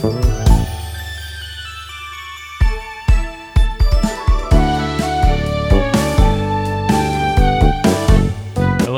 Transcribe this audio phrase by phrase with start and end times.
[0.00, 0.12] Hello,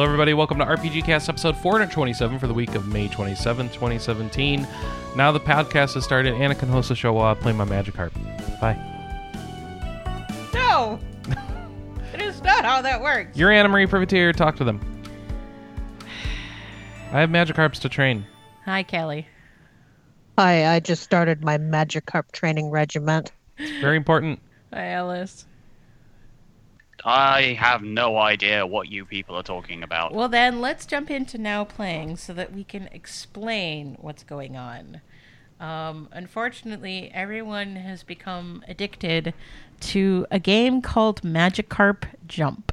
[0.02, 0.34] everybody.
[0.34, 4.68] Welcome to RPG Cast episode 427 for the week of May 27th, 2017.
[5.16, 6.34] Now the podcast has started.
[6.34, 8.12] Anna can host the show while I play my Magikarp.
[8.60, 8.76] Bye.
[10.52, 11.00] No!
[12.12, 13.38] it is not how that works.
[13.38, 14.36] You're Anna Marie Privitere.
[14.36, 14.80] Talk to them.
[17.12, 18.26] I have Magikarps to train.
[18.66, 19.26] Hi, Kelly.
[20.42, 23.30] Hi, I just started my Magikarp training regiment.
[23.82, 24.40] Very important.
[24.72, 25.44] Hi, Alice.
[27.04, 30.14] I have no idea what you people are talking about.
[30.14, 35.02] Well, then let's jump into now playing so that we can explain what's going on.
[35.60, 39.34] Um, unfortunately, everyone has become addicted
[39.80, 42.72] to a game called Magikarp Jump.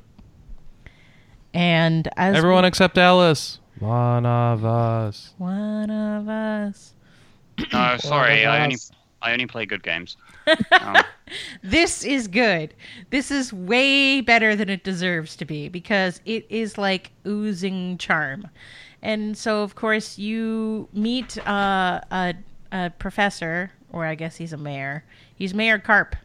[1.53, 3.59] And as Everyone except Alice.
[3.77, 5.34] One of us.
[5.38, 6.94] one of us.
[7.73, 8.77] No, sorry, I only.
[9.21, 10.16] I only play good games.
[10.79, 10.95] Um,
[11.61, 12.73] This is good.
[13.09, 18.47] This is way better than it deserves to be because it is like oozing charm.
[19.02, 22.33] And so, of course, you meet uh, a,
[22.72, 25.03] a professor, or I guess he's a mayor.
[25.35, 26.16] He's Mayor Carp,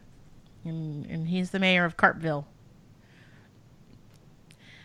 [0.65, 2.47] and, and he's the mayor of Carpville.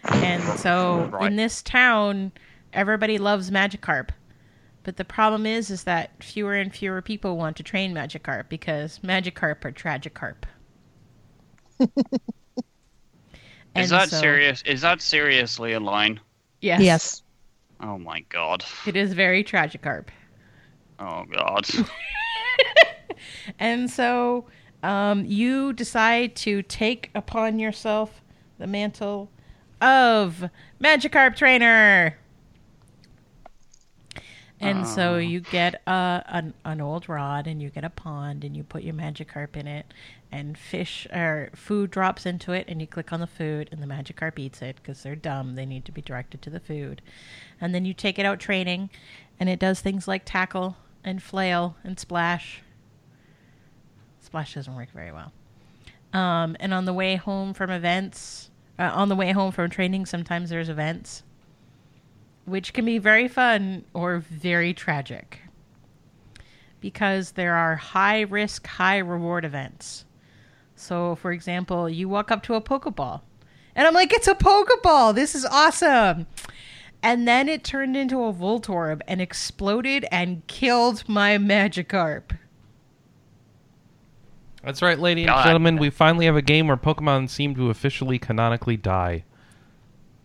[0.06, 1.28] And so, Right.
[1.30, 2.32] in this town,
[2.74, 4.10] everybody loves Magikarp.
[4.88, 9.00] But the problem is, is that fewer and fewer people want to train Magikarp because
[9.00, 10.46] Magikarp are Tragikarp.
[13.76, 14.62] is that serious?
[14.66, 16.22] Is that seriously a line?
[16.62, 16.82] Yes.
[16.82, 17.22] Yes.
[17.82, 18.64] Oh my god.
[18.86, 20.06] It is very Tragikarp.
[21.02, 21.68] Oh god.
[23.60, 24.46] And so
[24.84, 28.22] um, you decide to take upon yourself
[28.58, 29.32] the mantle
[29.82, 30.50] of
[30.82, 32.18] Magikarp Trainer.
[34.60, 38.58] And so you get a, an, an old rod and you get a pond and
[38.58, 39.94] you put your Magikarp in it
[40.32, 43.88] and fish or food drops into it and you click on the food and the
[43.88, 45.56] Magikarp eats it because they're dumb.
[45.56, 47.04] They need to be directed to the food.
[47.62, 48.90] And then you take it out training
[49.40, 52.64] and it does things like tackle and flail and splash.
[54.20, 55.32] Splash doesn't work very well.
[56.14, 60.08] Um, and on the way home from events, uh, on the way home from training,
[60.08, 61.24] sometimes there's events,
[62.48, 65.42] which can be very fun or very tragic.
[66.80, 70.06] Because there are high risk, high reward events.
[70.76, 73.22] So, for example, you walk up to a Pokeball,
[73.76, 75.14] and I'm like, it's a Pokeball!
[75.14, 76.28] This is awesome!
[77.04, 82.38] And then it turned into a Voltorb and exploded and killed my Magikarp.
[84.64, 85.78] That's right, ladies and gentlemen.
[85.78, 89.26] We finally have a game where Pokemon seem to officially canonically die.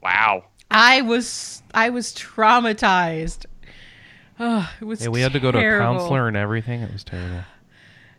[0.03, 0.44] wow.
[0.72, 3.47] I was I was traumatized.
[4.41, 5.00] Oh, it was.
[5.03, 5.99] Hey, we had to go to a terrible.
[6.00, 6.81] counselor and everything.
[6.83, 7.44] It was terrible.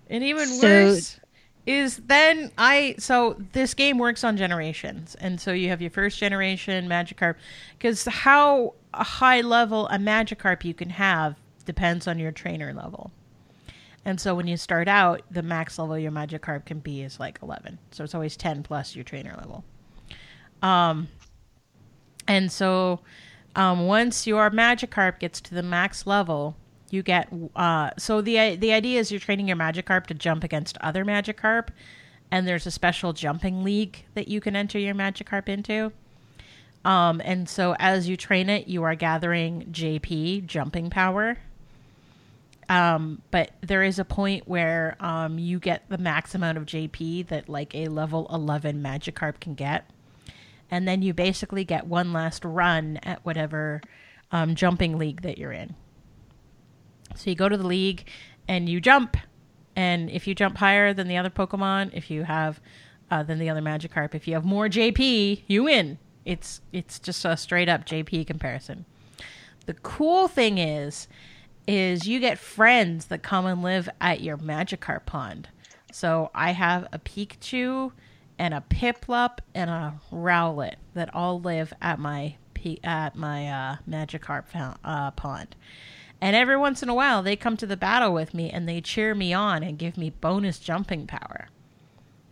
[0.10, 1.20] And even So- worse
[1.66, 6.20] is then I so this game works on generations, and so you have your first
[6.20, 7.36] generation Magikarp
[7.78, 11.36] because how a high level a Magikarp you can have
[11.66, 13.12] depends on your trainer level.
[14.06, 17.40] And so when you start out, the max level your Magikarp can be is like
[17.42, 17.80] 11.
[17.92, 19.64] So it's always 10 plus your trainer level.
[20.62, 21.08] Um,
[22.28, 23.00] and so
[23.56, 26.56] um, once your Magikarp gets to the max level,
[26.90, 30.78] you get uh, so the the idea is you're training your Magikarp to jump against
[30.80, 31.70] other Magikarp,
[32.32, 35.92] and there's a special jumping league that you can enter your Magikarp into.
[36.86, 41.38] Um, and so as you train it, you are gathering JP jumping power.
[42.70, 47.28] Um, but there is a point where um, you get the max amount of JP
[47.28, 49.90] that like a level 11 Magikarp can get.
[50.74, 53.80] And then you basically get one last run at whatever
[54.32, 55.76] um, jumping league that you're in.
[57.16, 58.08] So you go to the league
[58.48, 59.16] and you jump.
[59.76, 62.60] And if you jump higher than the other Pokemon, if you have
[63.12, 66.00] uh, than the other Magikarp, if you have more JP, you win.
[66.26, 68.86] It's it's just a straight up JP comparison.
[69.68, 71.08] The cool thing is,
[71.68, 75.50] is you get friends that come and live at your Magikarp pond.
[75.92, 77.92] So I have a Pikachu
[78.38, 82.36] and a Piplup and a Rowlet that all live at my
[82.84, 84.46] at my uh, Magikarp
[84.86, 85.56] uh, pond.
[86.22, 88.80] And every once in a while, they come to the battle with me and they
[88.80, 91.50] cheer me on and give me bonus jumping power.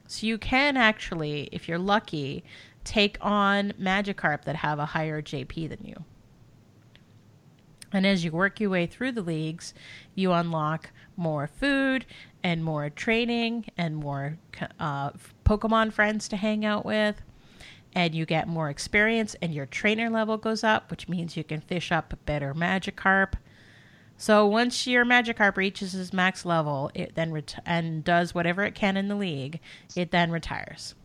[0.07, 2.45] So you can actually, if you're lucky,
[2.85, 6.05] take on Magikarp that have a higher JP than you.
[7.91, 9.73] And as you work your way through the leagues,
[10.15, 12.05] you unlock more food
[12.43, 14.37] and more training and more
[14.79, 15.11] uh,
[15.45, 17.21] Pokemon friends to hang out with.
[17.93, 21.59] And you get more experience, and your trainer level goes up, which means you can
[21.59, 23.33] fish up better Magikarp.
[24.15, 28.75] So once your Magikarp reaches its max level, it then ret- and does whatever it
[28.75, 29.59] can in the league,
[29.93, 30.95] it then retires,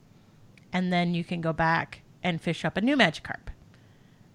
[0.72, 3.48] and then you can go back and fish up a new Magikarp.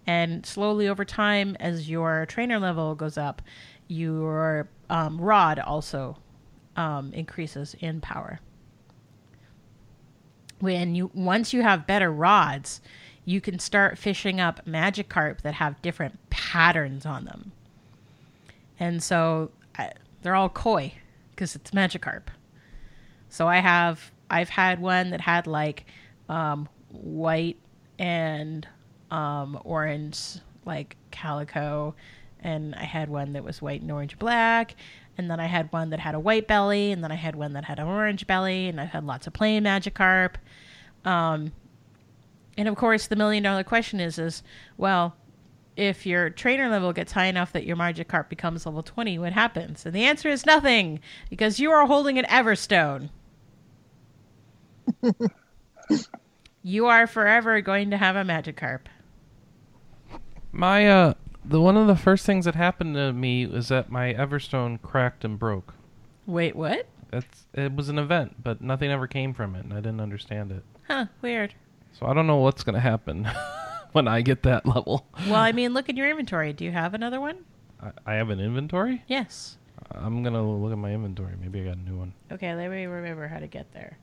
[0.08, 3.42] And slowly over time, as your trainer level goes up,
[3.88, 6.18] your um, rod also
[6.76, 8.40] um, increases in power.
[10.60, 12.82] When you once you have better rods,
[13.26, 17.52] you can start fishing up Magikarp that have different patterns on them.
[18.80, 20.94] And so I, they're all koi
[21.32, 22.24] because it's Magikarp.
[23.30, 25.86] So I have I've had one that had like
[26.30, 27.58] um, white
[28.00, 28.68] and
[29.12, 31.94] um, orange like calico
[32.40, 34.76] and I had one that was white and orange black
[35.18, 37.54] and then I had one that had a white belly and then I had one
[37.54, 40.36] that had an orange belly and I had lots of plain Magikarp.
[41.06, 41.52] Um,
[42.58, 44.44] and of course the million dollar question is is
[44.78, 45.16] well
[45.76, 49.86] if your trainer level gets high enough that your Magikarp becomes level 20, what happens?
[49.86, 51.00] And the answer is nothing,
[51.30, 53.10] because you are holding an Everstone.
[56.64, 58.82] you are forever going to have a Magikarp.
[60.52, 61.14] My uh
[61.44, 65.26] the one of the first things that happened to me was that my Everstone cracked
[65.26, 65.74] and broke.
[66.26, 66.88] Wait, what?
[67.12, 70.52] It's it was an event, but nothing ever came from it, and I didn't understand
[70.52, 70.64] it.
[70.88, 71.54] Huh, weird.
[71.94, 73.30] So I don't know what's gonna happen
[73.92, 75.06] when I get that level.
[75.28, 76.54] Well, I mean, look at your inventory.
[76.54, 77.46] Do you have another one?
[77.82, 79.04] I, I have an inventory.
[79.08, 79.58] Yes.
[79.90, 81.34] I'm gonna look at my inventory.
[81.40, 82.14] Maybe I got a new one.
[82.32, 83.98] Okay, let me remember how to get there.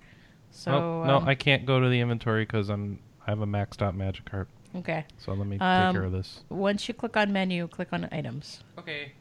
[0.51, 3.47] So oh, no, um, I can't go to the inventory because I'm I have a
[3.47, 4.47] maxed out Magikarp.
[4.77, 5.05] Okay.
[5.19, 6.41] So let me take Um, care of this.
[6.51, 8.63] Once you click on menu, click on items.
[8.79, 9.13] Okay.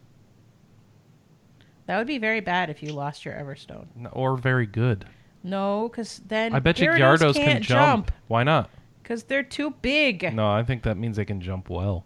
[1.85, 3.85] That would be very bad if you lost your Everstone.
[4.11, 5.05] Or very good.
[5.43, 8.11] No, because then I bet you Gyarados Gyarados can't can jump.
[8.27, 8.69] Why not?
[9.01, 10.33] because they're too big.
[10.33, 12.03] No, I think that means they can jump well.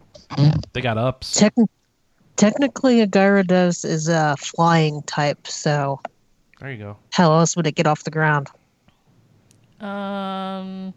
[0.73, 1.33] They got ups.
[1.39, 1.55] Tec-
[2.35, 5.99] technically, a Gyarados is a flying type, so
[6.59, 6.97] There you go.
[7.11, 8.49] how else would it get off the ground?
[9.79, 10.93] Um.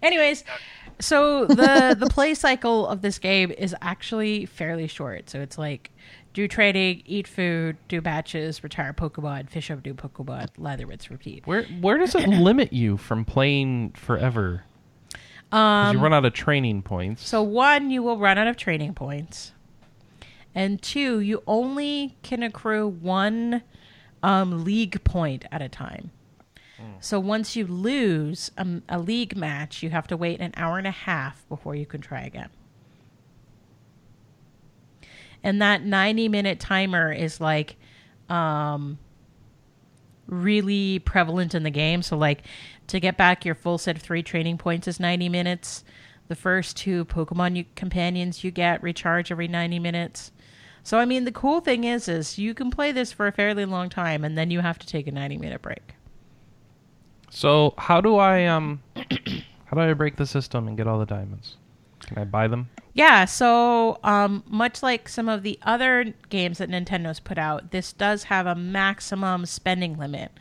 [0.00, 0.44] Anyways,
[1.00, 5.28] so the the play cycle of this game is actually fairly short.
[5.30, 5.90] So it's like
[6.32, 11.46] do trading, eat food, do batches, retire Pokemon, fish up new Pokemon, lather, rinse, repeat.
[11.46, 14.64] Where where does it limit you from playing forever?
[15.50, 17.22] 'Cause you run out of training points.
[17.22, 19.50] Um, So one, you will run out of training points,
[20.54, 23.62] and two, you only can accrue one
[24.22, 26.12] um, league point at a time.
[27.00, 30.86] So once you lose um, a league match, you have to wait an hour and
[30.86, 32.50] a half before you can try again.
[35.42, 37.76] And that 90 minute timer is like
[38.28, 38.98] um,
[40.26, 42.02] really prevalent in the game.
[42.02, 42.42] So, like,
[42.88, 45.84] to get back your full set of three training points is 90 minutes.
[46.28, 50.32] The first two Pokemon you, companions you get recharge every 90 minutes.
[50.82, 53.64] So, I mean, the cool thing is, is you can play this for a fairly
[53.64, 55.94] long time, and then you have to take a 90 minute break.
[57.30, 61.06] So how do I um how do I break the system and get all the
[61.06, 61.56] diamonds?
[62.00, 62.68] Can I buy them?
[62.92, 67.92] Yeah, so um, much like some of the other games that Nintendo's put out, this
[67.92, 70.32] does have a maximum spending limit,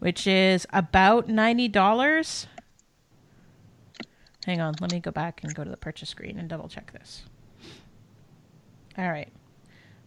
[0.00, 2.46] which is about ninety dollars.
[4.44, 6.92] Hang on, let me go back and go to the purchase screen and double check
[6.92, 7.24] this.
[8.98, 9.32] All right,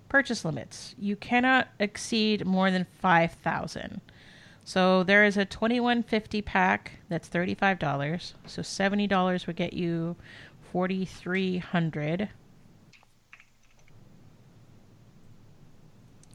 [0.07, 4.01] purchase limits: you cannot exceed more than five thousand.
[4.67, 8.33] So there is a twenty-one fifty pack that's thirty-five dollars.
[8.45, 10.17] So seventy dollars would get you
[10.73, 12.27] forty-three hundred.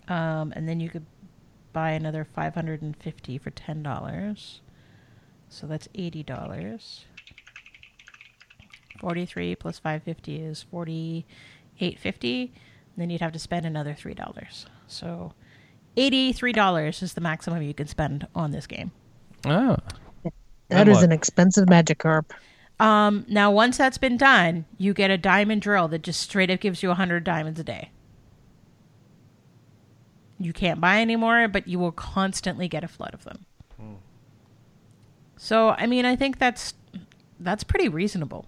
[0.09, 1.05] Um, and then you could
[1.75, 4.63] buy another five hundred and fifty for ten dollars.
[5.51, 7.05] So that's eighty dollars.
[8.99, 12.55] Forty-three plus five fifty is forty-eight fifty.
[12.97, 14.65] Then you'd have to spend another three dollars.
[14.87, 15.35] So
[15.97, 18.91] eighty-three dollars is the maximum you can spend on this game.
[19.45, 19.77] Ah.
[20.25, 20.33] That
[20.71, 21.05] And is what?
[21.05, 22.31] an expensive Magikarp.
[22.81, 26.61] Um, now, once that's been done, you get a diamond drill that just straight up
[26.61, 27.91] gives you 100 diamonds a day.
[30.39, 33.45] You can't buy any more, but you will constantly get a flood of them.
[35.37, 36.75] So, I mean, I think that's
[37.41, 38.47] that's pretty reasonable.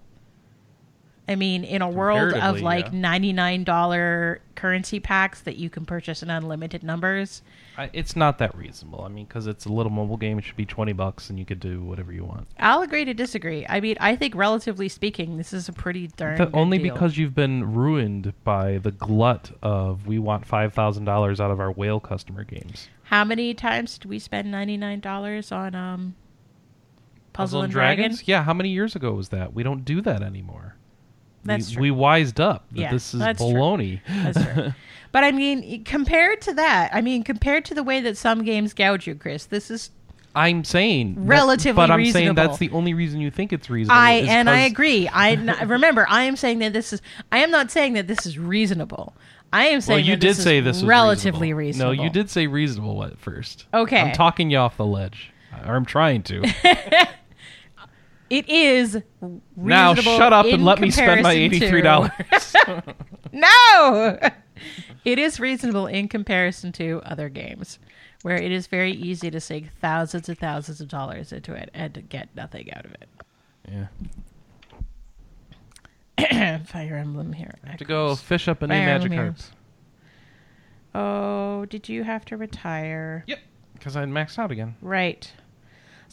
[1.27, 3.19] I mean, in a world of like yeah.
[3.19, 7.43] $99 currency packs that you can purchase in unlimited numbers,
[7.79, 9.03] I, it's not that reasonable.
[9.03, 11.45] I mean, because it's a little mobile game, it should be twenty bucks, and you
[11.45, 12.47] could do whatever you want.
[12.59, 13.65] I'll agree to disagree.
[13.69, 16.93] I mean, I think relatively speaking, this is a pretty darn But only deal.
[16.93, 21.59] because you've been ruined by the glut of we want five thousand dollars out of
[21.59, 22.89] our whale customer games.
[23.05, 26.15] How many times did we spend ninety nine dollars on um
[27.33, 28.17] Puzzle, and Dragon?
[28.25, 29.53] Yeah, how many years ago was that?
[29.53, 30.77] We don't do that anymore.
[31.45, 31.83] That's we, true.
[31.83, 33.53] we wised up that Yeah, this is that's true.
[33.53, 34.01] baloney.
[34.09, 34.73] That's true.
[35.13, 38.73] but I mean, compared to that, I mean, compared to the way that some games
[38.75, 39.91] gouge you, Chris, this is
[40.37, 44.01] I'm saying Relatively but I'm saying that's the only reason you think it's reasonable.
[44.01, 45.07] I and I agree.
[45.09, 47.01] I n- remember I am saying that this is.
[47.31, 49.15] I am not saying that this is reasonable.
[49.53, 51.93] I am Well, saying you that did this say is this relatively reasonable.
[51.93, 51.95] reasonable.
[51.97, 53.67] No, you did say reasonable at first.
[53.73, 54.01] Okay.
[54.01, 55.33] I'm talking you off the ledge,
[55.65, 56.43] or I'm trying to.
[58.31, 59.01] It is
[59.57, 62.11] now shut up and let me spend my eighty-three dollars.
[63.33, 64.17] No,
[65.05, 67.81] it is reasonable in comparison to other games,
[68.23, 71.93] where it is very easy to sink thousands and thousands of dollars into it and
[71.95, 73.09] to get nothing out of it.
[76.21, 77.55] yeah, Fire Emblem here.
[77.77, 79.51] to go fish up a new Fire magic Emblem carps.
[80.95, 83.25] Oh, did you have to retire?
[83.27, 83.41] Yep,
[83.73, 84.77] because I maxed out again.
[84.81, 85.33] Right.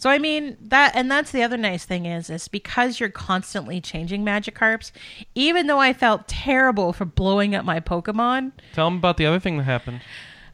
[0.02, 3.80] So I mean that, and that's the other nice thing is, is because you're constantly
[3.80, 4.92] changing Magikarps.
[5.36, 9.40] Even though I felt terrible for blowing up my Pokemon, Tell them about the other
[9.40, 10.02] thing that happened.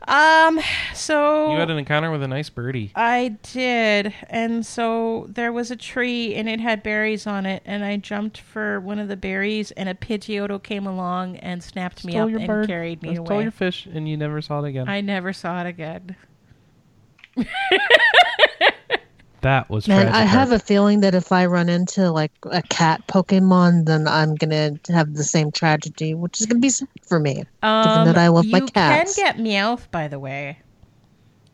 [0.05, 0.59] um,
[0.93, 2.91] so You had an encounter with a nice birdie.
[2.93, 7.85] I did, and so there was a tree and it had berries on it, and
[7.85, 12.17] I jumped for one of the berries, and a Pidgeotto came along and snapped me
[12.17, 13.25] up and carried me away.
[13.25, 14.89] Stole your fish, and you never saw it again.
[14.89, 16.17] I never saw it again.
[19.41, 20.15] that was Man, tragic.
[20.15, 24.35] I have a feeling that if I run into like a cat Pokemon, then I'm
[24.35, 27.43] gonna have the same tragedy, which is gonna be sad for me.
[27.61, 29.15] Um, that I love you my cats.
[29.15, 30.59] can get Meowth, by the way.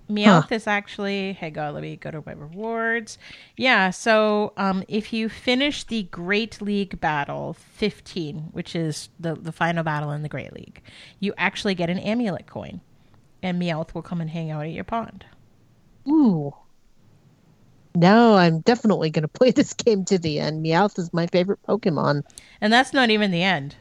[0.10, 1.34] Meowth is actually.
[1.34, 3.18] Hey, God, let me go to my rewards.
[3.58, 9.52] Yeah, so um, if you finish the Great League Battle 15, which is the the
[9.52, 10.82] final battle in the Great League,
[11.20, 12.82] you actually get an amulet coin,
[13.42, 15.26] and Meowth will come and hang out at your pond.
[16.08, 16.54] Ooh.
[17.96, 20.66] Now I'm definitely gonna play this game to the end.
[20.66, 22.24] Meowth is my favorite Pokemon.
[22.62, 23.76] And that's not even the end.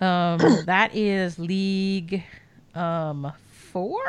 [0.00, 2.24] Um, that is League
[2.74, 4.02] um, four.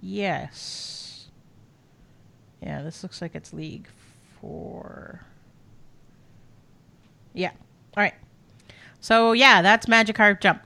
[0.00, 1.26] Yes.
[2.60, 3.88] Yeah, this looks like it's League
[4.40, 5.20] four.
[7.32, 7.50] Yeah.
[7.96, 8.14] All right.
[9.00, 10.62] So yeah, that's Magikarp Jump.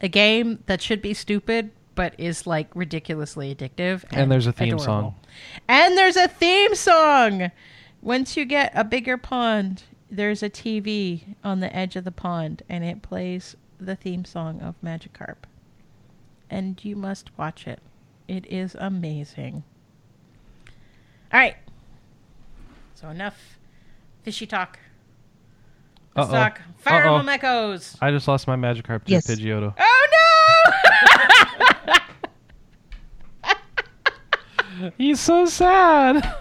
[0.00, 1.70] A game that should be stupid,
[2.00, 4.04] but is like ridiculously addictive.
[4.10, 4.84] And there's a theme adorable.
[4.84, 5.14] song.
[5.68, 7.50] And there's a theme song.
[8.00, 12.62] Once you get a bigger pond, there's a TV on the edge of the pond,
[12.70, 15.44] and it plays the theme song of Magikarp.
[16.48, 17.80] And you must watch it.
[18.26, 19.62] It is amazing.
[21.30, 21.56] All right.
[22.94, 23.58] So enough
[24.22, 24.78] fishy talk.
[26.16, 26.32] Let's Uh-oh.
[26.32, 27.16] talk Fire Uh-oh.
[27.18, 27.96] Emblem Echoes.
[28.00, 29.26] I just lost my Magikarp to Yes.
[29.26, 29.74] Pidgeotto.
[29.78, 30.06] Oh
[33.44, 33.50] no!
[34.98, 36.34] He's so sad.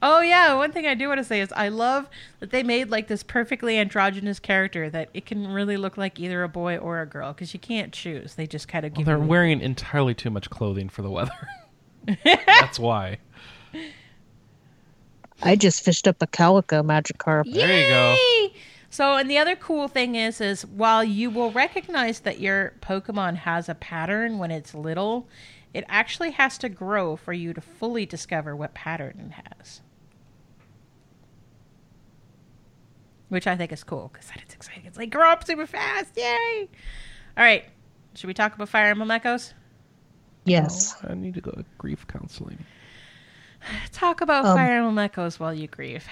[0.00, 2.08] Oh yeah, one thing I do want to say is I love
[2.40, 6.42] that they made like this perfectly androgynous character that it can really look like either
[6.44, 8.34] a boy or a girl because you can't choose.
[8.34, 11.32] They just kind of give They're you wearing entirely too much clothing for the weather.
[12.24, 13.18] That's why.
[15.42, 17.52] I just fished up a Calico Magikarp.
[17.52, 18.16] There you go.
[18.90, 23.36] So, and the other cool thing is, is while you will recognize that your Pokemon
[23.36, 25.28] has a pattern when it's little,
[25.74, 29.82] it actually has to grow for you to fully discover what pattern it has.
[33.28, 34.86] Which I think is cool because it's exciting.
[34.86, 36.68] It's like grow up super fast, yay!
[37.36, 37.66] All right,
[38.14, 39.52] should we talk about Fire Emblem Echoes?
[40.46, 40.94] Yes.
[41.04, 42.64] Oh, I need to go to grief counseling.
[43.92, 46.06] Talk about Um, Fire Emblem Echoes while you grieve.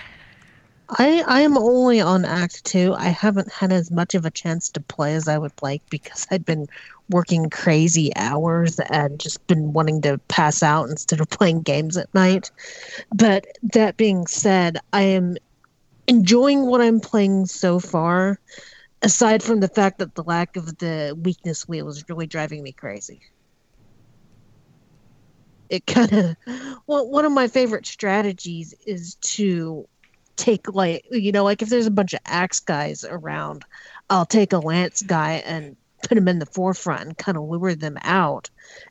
[0.89, 2.95] I I am only on Act Two.
[2.95, 6.27] I haven't had as much of a chance to play as I would like because
[6.31, 6.69] I've been
[7.11, 12.13] working crazy hours and just been wanting to pass out instead of playing games at
[12.15, 12.51] night.
[13.13, 15.37] But that being said, I am
[16.07, 18.39] enjoying what I'm playing so far.
[19.03, 22.73] Aside from the fact that the lack of the weakness wheel is really driving me
[22.73, 23.21] crazy.
[25.69, 26.37] It kind of
[26.87, 29.89] well, one of my favorite strategies is to
[30.37, 33.65] take like you know like if there's a bunch of axe guys around
[34.11, 37.75] i'll take a lance guy and put him in the forefront and kind of lure
[37.75, 38.51] them out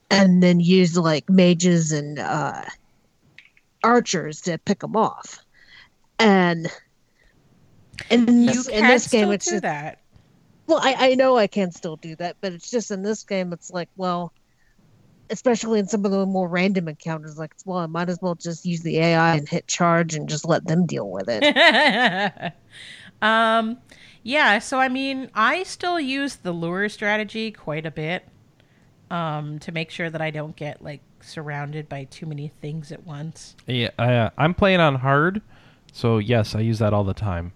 [0.09, 2.63] and then use like mages and uh
[3.83, 5.39] archers to pick them off
[6.17, 6.67] and
[8.09, 10.01] and in You can in this game it's do just, that.
[10.65, 13.53] well I, I know i can still do that but it's just in this game
[13.53, 14.33] it's like well
[15.29, 18.65] especially in some of the more random encounters like well i might as well just
[18.65, 22.53] use the ai and hit charge and just let them deal with it
[23.21, 23.77] um,
[24.23, 24.57] yeah.
[24.59, 28.27] So I mean, I still use the lure strategy quite a bit
[29.11, 33.05] um, to make sure that I don't get like surrounded by too many things at
[33.05, 33.55] once.
[33.67, 35.41] Yeah, I, uh, I'm playing on hard,
[35.93, 37.53] so yes, I use that all the time.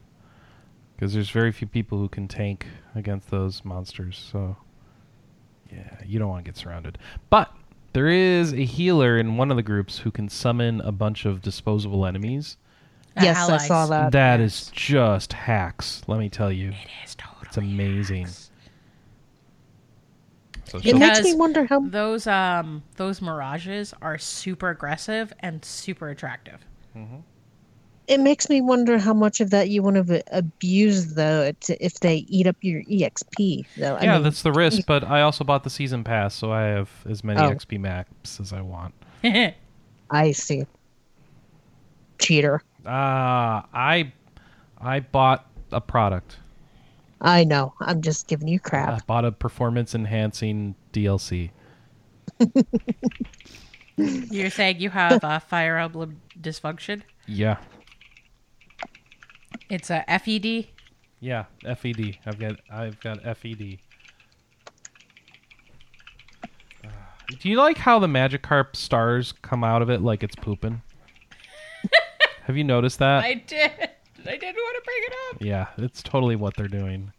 [0.96, 4.18] because there's very few people who can tank against those monsters.
[4.32, 4.58] So,
[5.72, 6.98] yeah, you don't want to get surrounded.
[7.30, 7.52] But
[7.94, 11.42] there is a healer in one of the groups who can summon a bunch of
[11.42, 12.58] disposable enemies.
[13.20, 13.62] Yes, Allies.
[13.64, 14.12] I saw that.
[14.12, 16.02] That is just hacks.
[16.08, 17.48] Let me tell you, It is totally.
[17.48, 18.26] it's amazing.
[18.26, 18.52] hacks.
[20.66, 21.80] So It she'll- makes me Because wonder how.
[21.82, 26.64] Those um those mirages are super aggressive and super attractive.
[28.10, 32.00] It makes me wonder how much of that you want to abuse though, to, if
[32.00, 33.66] they eat up your exp.
[33.78, 34.82] Though, I yeah, mean, that's the risk.
[34.88, 37.52] But I also bought the season pass, so I have as many Oh.
[37.52, 38.96] XP maps as I want.
[40.10, 40.64] I see.
[42.20, 42.64] Cheater.
[42.86, 44.12] Ah, I,
[44.82, 46.38] I bought a product.
[47.22, 47.74] I know.
[47.80, 49.06] I'm just giving you crap I crap.
[49.08, 51.52] bought a performance enhancing DLC.
[53.98, 57.02] You're saying you have a Fire Emblem dysfunction?
[57.28, 57.58] Yeah,
[59.70, 60.68] It's a FED.
[61.20, 62.18] yeah, FED.
[62.26, 63.78] I've got I've got FED.
[66.86, 66.90] Ah,
[67.40, 70.82] Do you like how the Magikarp stars come out of it like it's pooping?
[72.46, 73.24] Have you noticed that?
[73.24, 73.72] I did.
[74.26, 75.42] I didn't want to bring it up.
[75.42, 77.12] Yeah, it's totally what they're doing.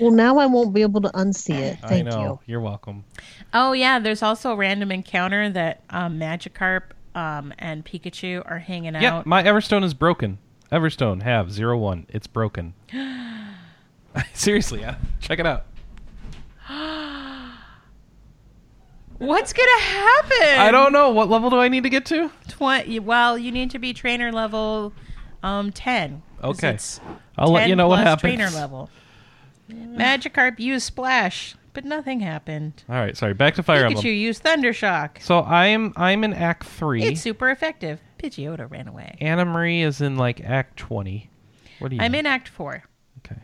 [0.00, 1.78] Well, now I won't be able to unsee it.
[1.80, 2.22] Thank I know.
[2.22, 2.40] you.
[2.52, 3.04] You're welcome.
[3.52, 6.82] Oh yeah, there's also a random encounter that um, Magikarp
[7.18, 9.26] um, and Pikachu are hanging Yeah, out.
[9.26, 10.38] my Everstone is broken.
[10.70, 12.06] Everstone have zero one.
[12.08, 12.74] It's broken.
[14.34, 14.96] Seriously, yeah.
[15.20, 15.64] Check it out.
[19.18, 20.60] What's gonna happen?
[20.60, 21.10] I don't know.
[21.10, 22.30] What level do I need to get to?
[22.46, 23.00] Twenty.
[23.00, 24.92] Well, you need to be trainer level
[25.42, 26.22] um, ten.
[26.44, 26.78] Okay.
[27.36, 28.20] I'll let you know what happens.
[28.20, 28.90] Trainer level.
[29.70, 32.82] Magikarp use Splash, but nothing happened.
[32.88, 33.34] All right, sorry.
[33.34, 34.06] Back to Fire Pikachu Emblem.
[34.06, 35.22] used Thundershock.
[35.22, 37.04] So I'm I'm in Act three.
[37.04, 38.00] It's super effective.
[38.18, 39.16] Pidgeotto ran away.
[39.20, 41.30] Anna Marie is in like Act twenty.
[41.78, 42.02] What do you?
[42.02, 42.82] I'm in Act Four.
[43.18, 43.40] Okay.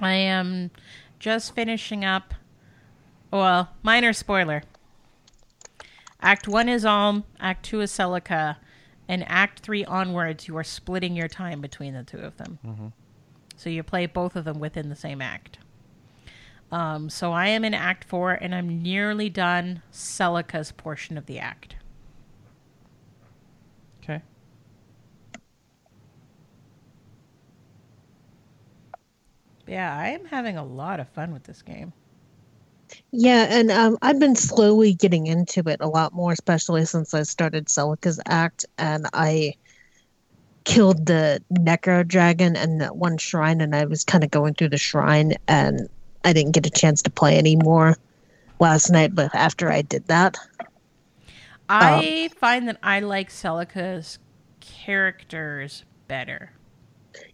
[0.00, 0.70] I am
[1.18, 2.32] just finishing up.
[3.30, 4.62] Well, minor spoiler.
[6.22, 8.56] Act one is Alm, Act two is Celica,
[9.08, 12.58] and Act three onwards, you are splitting your time between the two of them.
[12.66, 12.86] Mm-hmm.
[13.56, 15.58] So you play both of them within the same act.
[16.70, 21.38] Um, so I am in Act four, and I'm nearly done Celica's portion of the
[21.38, 21.76] act.
[24.02, 24.22] Okay.
[29.66, 31.92] Yeah, I am having a lot of fun with this game.
[33.12, 37.22] Yeah, and um, I've been slowly getting into it a lot more, especially since I
[37.22, 39.54] started Celica's Act and I
[40.64, 44.68] killed the Necro Dragon and that one shrine, and I was kind of going through
[44.70, 45.88] the shrine, and
[46.28, 47.96] I didn't get a chance to play anymore
[48.60, 49.14] last night.
[49.14, 50.36] But after I did that,
[51.68, 54.18] I find that I like Celica's
[54.60, 56.52] characters better.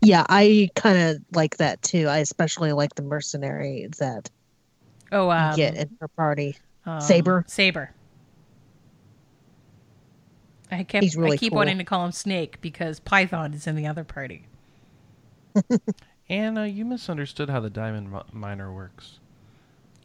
[0.01, 2.07] yeah, I kind of like that too.
[2.09, 4.31] I especially like the mercenary that
[5.13, 6.57] Oh, um, get in her party.
[6.87, 7.45] um, Saber?
[7.47, 7.91] Saber.
[10.71, 11.15] I kept.
[11.15, 11.57] Really I keep cool.
[11.59, 14.47] wanting to call him Snake because Python is in the other party.
[16.29, 19.19] Anna, you misunderstood how the diamond mi- miner works.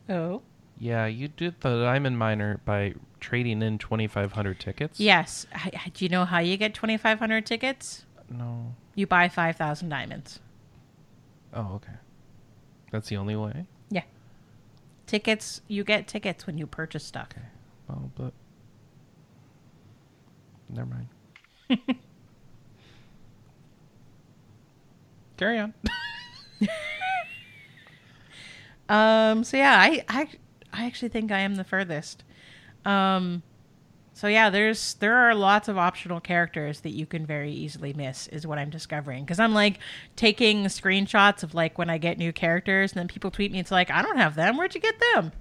[0.09, 0.41] Oh.
[0.77, 4.99] Yeah, you did the diamond miner by trading in 2,500 tickets.
[4.99, 5.45] Yes.
[5.53, 8.05] I, I- do you know how you get twenty five hundred tickets?
[8.29, 8.73] No.
[8.95, 10.39] You buy five thousand diamonds.
[11.53, 11.93] Oh, okay.
[12.91, 13.65] That's the only way.
[13.89, 14.03] Yeah.
[15.07, 15.61] Tickets.
[15.67, 17.27] You get tickets when you purchase stuff.
[17.31, 17.45] Okay.
[17.87, 18.33] Well, but
[20.69, 20.89] never
[21.69, 21.97] mind.
[25.39, 25.73] Carry on.
[28.89, 29.43] Um.
[29.43, 30.27] So yeah, I I
[30.73, 32.23] I actually think I am the furthest.
[32.85, 33.43] Um.
[34.13, 38.27] So yeah, there's there are lots of optional characters that you can very easily miss,
[38.29, 39.23] is what I'm discovering.
[39.23, 39.77] Because I'm like
[40.15, 43.69] taking screenshots of like when I get new characters, and then people tweet me, it's
[43.71, 44.57] like I don't have them.
[44.57, 45.33] Where'd you get them?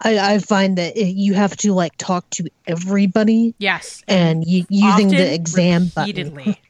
[0.00, 4.64] I, I find that it, you have to like talk to everybody, Yes, and you,
[4.70, 6.08] using often the exam button.
[6.16, 6.60] repeatedly.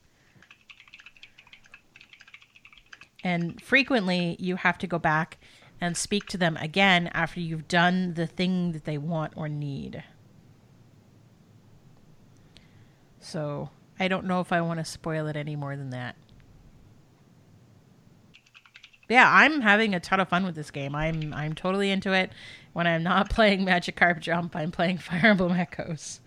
[3.25, 5.39] And frequently, you have to go back
[5.81, 10.05] and speak to them again after you've done the thing that they want or need.
[13.21, 16.17] So I don't know if I want to spoil it any more than that.
[19.09, 20.95] Yeah, I'm having a ton of fun with this game.
[20.95, 22.31] I'm I'm totally into it.
[22.73, 26.21] When I'm not playing Magikarp Jump, I'm playing Fire Emblem Echoes,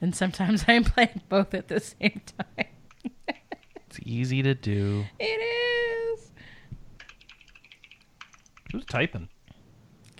[0.00, 2.66] and sometimes I'm playing both at the same time.
[3.88, 5.04] It's easy to do.
[5.18, 6.29] it is.
[8.72, 9.28] Who's typing?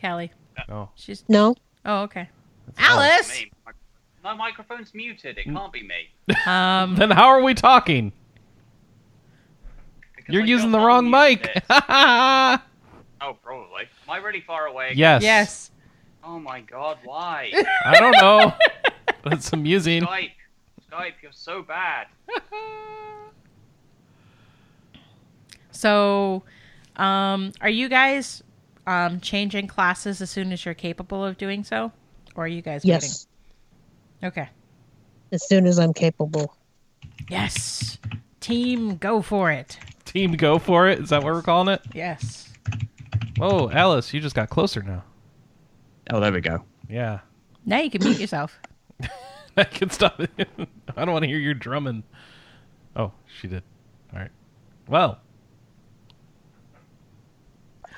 [0.00, 0.32] Callie,
[0.68, 2.28] Oh, she's No, oh okay.
[2.66, 3.40] That's- Alice.
[3.40, 3.50] Me.
[4.22, 5.38] My microphone's muted.
[5.38, 6.36] It can't be me.
[6.46, 8.12] Um, then how are we talking?
[10.28, 11.50] You're using the wrong mic.
[11.70, 12.58] oh,
[13.42, 13.82] probably.
[13.82, 14.92] Am I really far away?
[14.94, 15.22] Yes.
[15.22, 15.70] Yes.
[16.22, 17.50] Oh my god, why?
[17.84, 18.52] I don't know.
[19.24, 20.02] That's amusing.
[20.02, 20.32] Skype.
[20.90, 22.06] Skype, you're so bad.
[25.70, 26.42] so,
[27.00, 28.42] um, are you guys
[28.86, 31.90] um, changing classes as soon as you're capable of doing so?
[32.34, 33.26] Or are you guys yes.
[34.22, 34.32] waiting?
[34.32, 34.48] Okay.
[35.32, 36.56] As soon as I'm capable.
[37.28, 37.98] Yes.
[38.40, 39.78] Team, go for it.
[40.04, 40.98] Team, go for it.
[41.00, 41.80] Is that what we're calling it?
[41.94, 42.52] Yes.
[43.36, 45.04] Whoa, Alice, you just got closer now.
[46.10, 46.64] Oh, there we go.
[46.88, 47.20] Yeah.
[47.64, 48.58] Now you can mute yourself.
[49.56, 50.30] I can stop it.
[50.96, 52.02] I don't want to hear your drumming.
[52.96, 53.62] Oh, she did.
[54.12, 54.30] All right.
[54.88, 55.20] Well.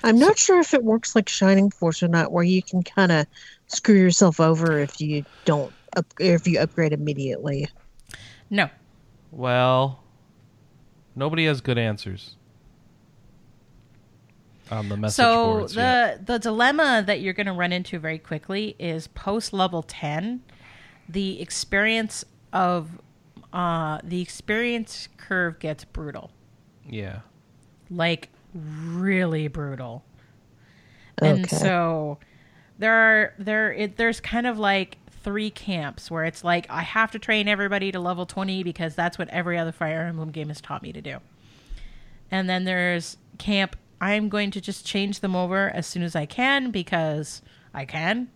[0.04, 3.12] I'm not sure if it works like Shining Force or not, where you can kind
[3.12, 3.26] of
[3.68, 7.68] screw yourself over if you don't up, if you upgrade immediately.
[8.50, 8.68] No.
[9.30, 10.02] Well,
[11.14, 12.36] nobody has good answers
[14.70, 16.26] on the message so boards the yet.
[16.26, 20.42] the dilemma that you're going to run into very quickly is post level 10
[21.08, 22.98] the experience of
[23.52, 26.30] uh the experience curve gets brutal
[26.88, 27.20] Yeah.
[27.90, 30.04] like really brutal
[31.20, 31.30] Okay.
[31.30, 32.18] and so
[32.78, 37.10] there are there it, there's kind of like three camps where it's like I have
[37.12, 40.60] to train everybody to level 20 because that's what every other Fire Emblem game has
[40.60, 41.18] taught me to do.
[42.30, 46.26] And then there's camp I'm going to just change them over as soon as I
[46.26, 47.40] can because
[47.72, 48.28] I can.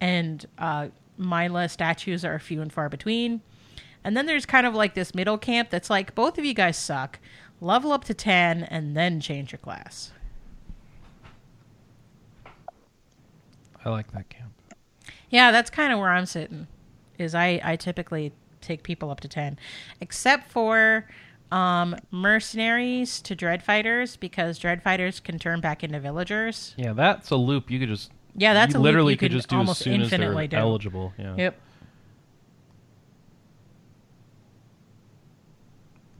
[0.00, 0.88] And uh,
[1.18, 3.42] Mila statues are few and far between.
[4.02, 6.78] And then there's kind of like this middle camp that's like both of you guys
[6.78, 7.18] suck.
[7.60, 10.12] Level up to 10 and then change your class.
[13.84, 14.52] I like that camp.
[15.30, 16.66] Yeah, that's kind of where I'm sitting.
[17.18, 19.58] Is I I typically take people up to 10
[20.00, 21.06] except for
[21.52, 26.74] um, mercenaries to dread fighters because dread fighters can turn back into villagers.
[26.76, 29.30] Yeah, that's a loop you could just Yeah, that's you a loop literally you could
[29.30, 30.56] could just do as almost soon as they're infinitely do.
[30.56, 31.12] eligible.
[31.18, 31.36] Yeah.
[31.36, 31.60] Yep.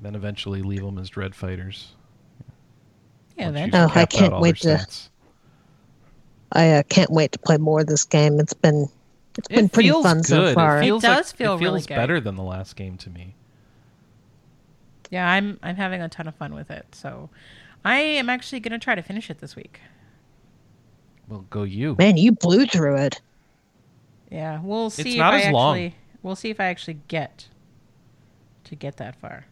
[0.05, 1.95] Then eventually leave them as dread fighters.
[3.39, 3.71] Yeah, once then.
[3.73, 5.09] Oh, I can't wait to- stats.
[6.53, 8.39] I uh, can't wait to play more of this game.
[8.39, 8.87] It's been
[9.39, 10.27] it's been pretty feels fun good.
[10.27, 10.79] so far.
[10.79, 11.95] It feels does like, feel it feels really good.
[11.97, 13.35] better than the last game to me.
[15.11, 16.87] Yeah, I'm I'm having a ton of fun with it.
[16.93, 17.31] So
[17.83, 19.81] I am actually going to try to finish it this week.
[21.29, 21.97] Well, go you.
[21.99, 23.23] Man, you blew through it.
[24.31, 25.77] Yeah, we'll see if not I as long.
[25.77, 27.49] actually we'll see if I actually get
[28.65, 29.47] to get that far.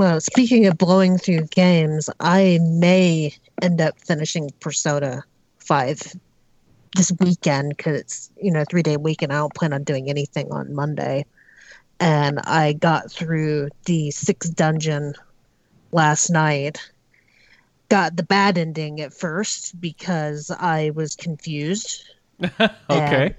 [0.00, 5.22] Well, speaking of blowing through games, I may end up finishing Persona
[5.58, 6.14] 5
[6.96, 9.30] this weekend because it's, you know, three day weekend.
[9.30, 11.26] I don't plan on doing anything on Monday.
[12.00, 15.12] And I got through the sixth dungeon
[15.92, 16.80] last night.
[17.90, 22.04] Got the bad ending at first because I was confused.
[22.88, 23.34] okay.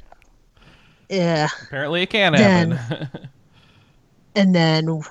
[1.10, 1.48] Yeah.
[1.64, 3.30] Apparently, it can Then- happen.
[4.36, 5.02] and then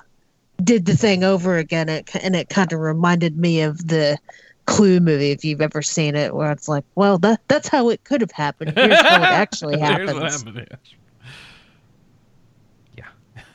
[0.63, 4.17] did the thing over again it, and it kind of reminded me of the
[4.65, 8.03] clue movie if you've ever seen it where it's like well that that's how it
[8.03, 10.67] could have happened here's how it actually happens happened.
[12.95, 13.03] Yeah.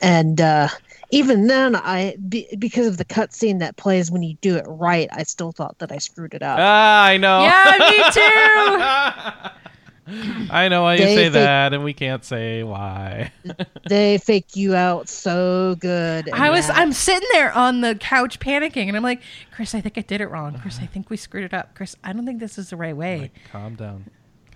[0.01, 0.67] and uh
[1.11, 5.07] even then i be, because of the cutscene that plays when you do it right
[5.13, 7.43] i still thought that i screwed it up Ah, I know.
[7.43, 9.49] Yeah, me too.
[10.49, 13.31] I know why you They say think- that, and we can't say why.
[13.89, 16.77] they fake you out so good I was that.
[16.77, 20.21] I'm sitting there on the couch panicking and I'm like, "Chris, I think I did
[20.21, 20.57] it wrong.
[20.59, 21.75] Chris, I think we screwed it up.
[21.75, 24.05] Chris, I don't think this is the right way." Like, calm down.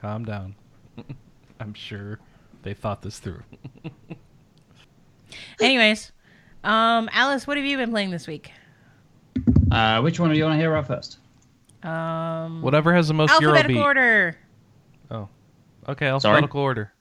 [0.01, 0.55] Calm down.
[1.59, 2.19] I'm sure
[2.63, 3.43] they thought this through.
[5.61, 6.11] Anyways,
[6.63, 8.51] um Alice, what have you been playing this week?
[9.71, 11.17] Uh, which one do you want to hear out first?
[11.83, 13.83] Um Whatever has the most alphabetical Eurobeat.
[13.85, 14.37] order.
[15.09, 15.29] Oh.
[15.89, 16.91] Okay, alphabetical order.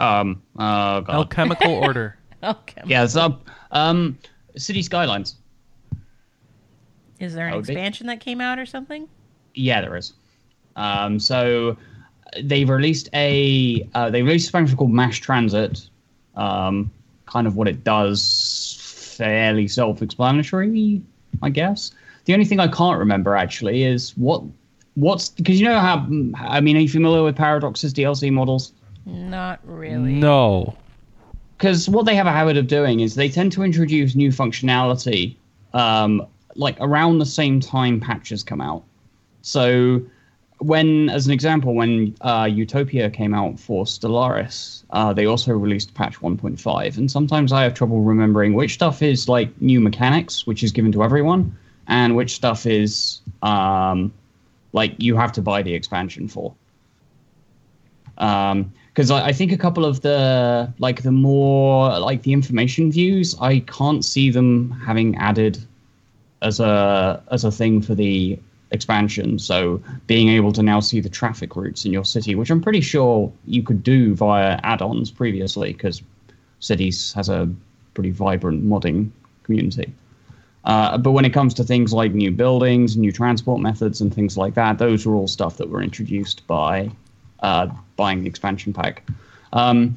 [0.00, 1.08] Um, oh god.
[1.10, 2.16] Alchemical order.
[2.42, 2.82] Okay.
[2.86, 3.48] Yeah, it's up.
[3.72, 4.18] Um,
[4.56, 5.36] City Skylines.
[7.18, 9.08] Is there an That would be- expansion that came out or something?
[9.54, 10.12] Yeah, there is.
[10.76, 11.76] Um, so
[12.42, 15.88] they've released a uh, they released a function called Mass Transit.
[16.36, 16.92] Um,
[17.26, 18.78] kind of what it does,
[19.16, 21.02] fairly self-explanatory,
[21.42, 21.90] I guess.
[22.26, 24.42] The only thing I can't remember actually is what
[24.98, 26.06] what's because you know how
[26.36, 28.72] I mean, are you familiar with Paradox's DLC models?
[29.06, 30.12] Not really.
[30.14, 30.76] no.
[31.56, 35.36] because what they have a habit of doing is they tend to introduce new functionality
[35.72, 38.84] um, like around the same time patches come out.
[39.42, 40.02] So
[40.58, 45.94] when, as an example, when uh, Utopia came out for Stellaris, uh, they also released
[45.94, 46.98] patch 1.5.
[46.98, 50.90] And sometimes I have trouble remembering which stuff is like new mechanics, which is given
[50.92, 51.56] to everyone,
[51.86, 54.12] and which stuff is um,
[54.72, 56.54] like you have to buy the expansion for.
[58.18, 62.90] Um, because I, I, think a couple of the like the more like the information
[62.90, 65.64] views, I can't see them having added
[66.42, 68.38] as a as a thing for the
[68.72, 69.38] expansion.
[69.38, 72.80] So being able to now see the traffic routes in your city, which I'm pretty
[72.80, 76.02] sure you could do via add-ons previously, because
[76.60, 77.48] Cities has a
[77.94, 79.10] pretty vibrant modding
[79.44, 79.92] community.
[80.68, 84.36] Uh, but when it comes to things like new buildings, new transport methods, and things
[84.36, 86.90] like that, those were all stuff that were introduced by
[87.40, 89.02] uh, buying the expansion pack.
[89.54, 89.96] Um,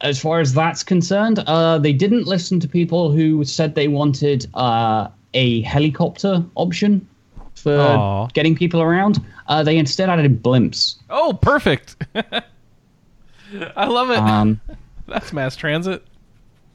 [0.00, 4.46] as far as that's concerned, uh, they didn't listen to people who said they wanted
[4.54, 7.06] uh, a helicopter option
[7.56, 8.32] for Aww.
[8.32, 9.20] getting people around.
[9.48, 10.96] Uh, they instead added blimps.
[11.10, 11.96] Oh, perfect!
[12.14, 14.18] I love it.
[14.18, 14.60] Um,
[15.08, 16.06] That's mass transit.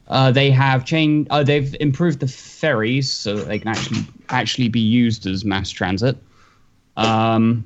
[0.08, 1.28] Uh, they have changed.
[1.30, 5.70] Uh, they've improved the ferries so that they can actually actually be used as mass
[5.70, 6.16] transit.
[6.96, 7.64] Um,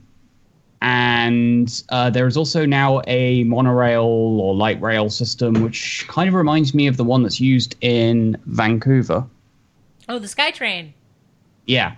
[0.83, 6.35] and uh, there is also now a monorail or light rail system, which kind of
[6.35, 9.27] reminds me of the one that's used in Vancouver.
[10.09, 10.93] Oh, the SkyTrain.
[11.67, 11.95] Yeah,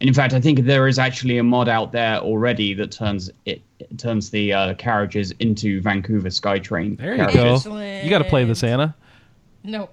[0.00, 3.30] and in fact, I think there is actually a mod out there already that turns
[3.46, 6.98] it, it turns the uh, carriages into Vancouver SkyTrain.
[6.98, 7.64] There you carriages.
[7.64, 7.80] go.
[7.80, 8.94] You got to play this, Anna.
[9.66, 9.90] No.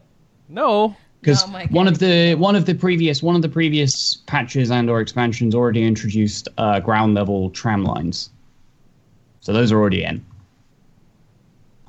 [0.50, 0.96] No.
[1.20, 5.00] Because one of the one of the previous one of the previous patches and or
[5.00, 8.30] expansions already introduced uh, ground level tram lines,
[9.40, 10.26] so those are already in.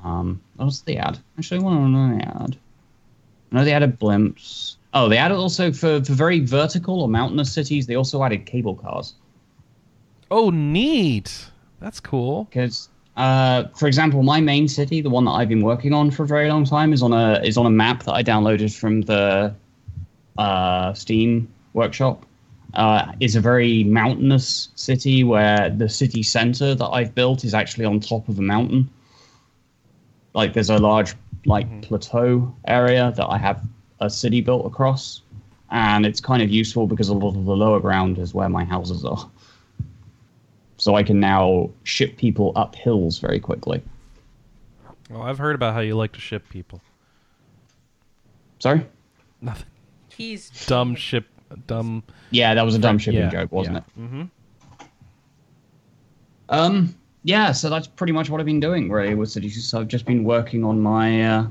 [0.05, 1.19] Um, what was the ad?
[1.37, 2.57] Actually, I want to know the ad.
[3.51, 4.77] I know they added blimps.
[4.93, 7.87] Oh, they added also for, for very vertical or mountainous cities.
[7.87, 9.15] They also added cable cars.
[10.31, 11.47] Oh, neat!
[11.81, 12.45] That's cool.
[12.45, 16.23] Because, uh, for example, my main city, the one that I've been working on for
[16.23, 19.01] a very long time, is on a is on a map that I downloaded from
[19.01, 19.55] the
[20.37, 22.25] uh, Steam workshop.
[22.73, 27.85] Uh, is a very mountainous city where the city center that I've built is actually
[27.85, 28.89] on top of a mountain.
[30.33, 31.81] Like there's a large like mm-hmm.
[31.81, 33.63] plateau area that I have
[34.01, 35.21] a city built across,
[35.71, 38.65] and it's kind of useful because a lot of the lower ground is where my
[38.65, 39.29] houses are.
[40.77, 43.81] So I can now ship people up hills very quickly.
[45.09, 46.81] Well, I've heard about how you like to ship people.
[48.59, 48.85] Sorry?
[49.41, 49.67] Nothing.
[50.09, 51.25] He's dumb ship
[51.67, 54.03] dumb Yeah, that was a dumb shipping yeah, joke, wasn't yeah.
[54.03, 54.07] it?
[54.07, 54.23] Mm-hmm.
[56.49, 59.67] Um yeah, so that's pretty much what I've been doing really with cities.
[59.67, 61.47] So I've just been working on my uh,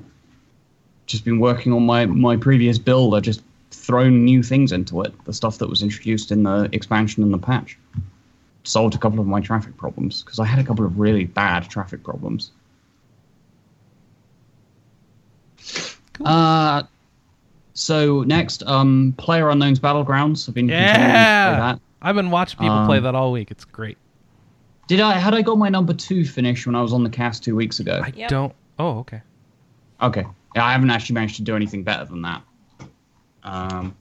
[1.06, 3.14] just been working on my my previous build.
[3.14, 7.24] I just thrown new things into it, the stuff that was introduced in the expansion
[7.24, 7.76] and the patch.
[8.64, 11.68] Solved a couple of my traffic problems because I had a couple of really bad
[11.68, 12.50] traffic problems.
[16.14, 16.26] Cool.
[16.26, 16.82] Uh,
[17.74, 20.48] so next, um, Player Unknown's Battlegrounds.
[20.48, 21.76] I've been yeah.
[22.00, 23.50] I've been watching people um, play that all week.
[23.50, 23.98] It's great.
[24.86, 27.42] Did I had I got my number two finish when I was on the cast
[27.42, 28.02] two weeks ago?
[28.04, 28.28] I yep.
[28.28, 28.54] don't.
[28.78, 29.22] Oh, okay.
[30.02, 30.24] Okay.
[30.54, 32.42] Yeah, I haven't actually managed to do anything better than that.
[33.42, 33.96] Um,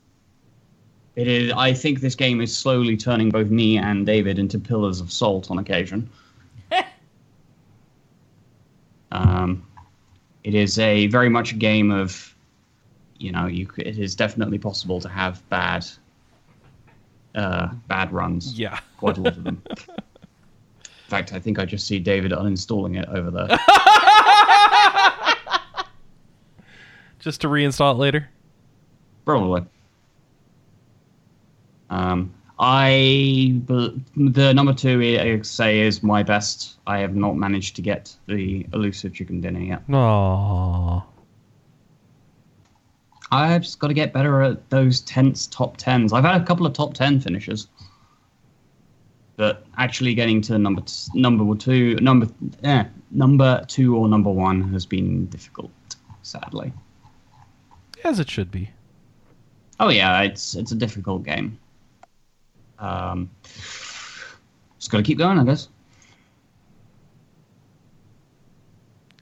[1.16, 1.52] it is.
[1.52, 5.52] I think this game is slowly turning both me and David into pillars of salt
[5.52, 6.10] on occasion.
[9.12, 9.66] um,
[10.44, 12.36] it is a very much a game of,
[13.18, 13.70] you know, you.
[13.78, 15.86] It is definitely possible to have bad,
[17.36, 18.58] uh, bad runs.
[18.58, 19.62] Yeah, quite a lot of them.
[19.70, 23.48] In fact, I think I just see David uninstalling it over there.
[27.20, 28.30] just to reinstall it later?
[29.26, 29.64] Probably.
[31.90, 36.78] Um, I the number two I say is my best.
[36.88, 39.88] I have not managed to get the elusive chicken dinner yet.
[39.88, 41.04] Aww.
[43.32, 46.14] I've just got to get better at those tense top tens.
[46.14, 47.68] I've had a couple of top ten finishes,
[49.36, 52.28] but actually getting to number t- number two, number
[52.64, 55.72] eh, number two or number one has been difficult,
[56.22, 56.72] sadly
[58.04, 58.70] as it should be.
[59.80, 61.58] Oh yeah, it's it's a difficult game.
[62.84, 63.30] Um,
[64.78, 65.70] just gotta keep going, I guess.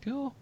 [0.04, 0.34] Cool.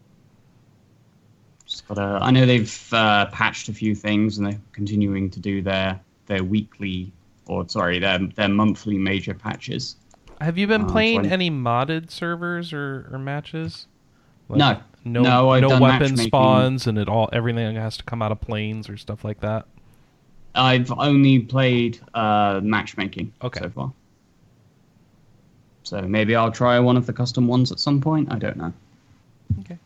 [1.66, 2.20] Just gotta.
[2.22, 6.44] I know they've uh, patched a few things, and they're continuing to do their their
[6.44, 7.12] weekly,
[7.48, 9.98] or sorry, their their monthly major patches.
[10.40, 13.88] Have you been uh, playing any modded servers or, or matches?
[14.48, 18.22] Like, no, no, no, I've no weapon spawns, and it all everything has to come
[18.22, 19.68] out of planes or stuff like that.
[20.60, 23.62] I've only played uh, matchmaking okay.
[23.62, 23.94] so far.
[25.84, 28.32] So maybe I'll try one of the custom ones at some point.
[28.32, 28.74] I don't know.
[29.62, 29.78] Okay.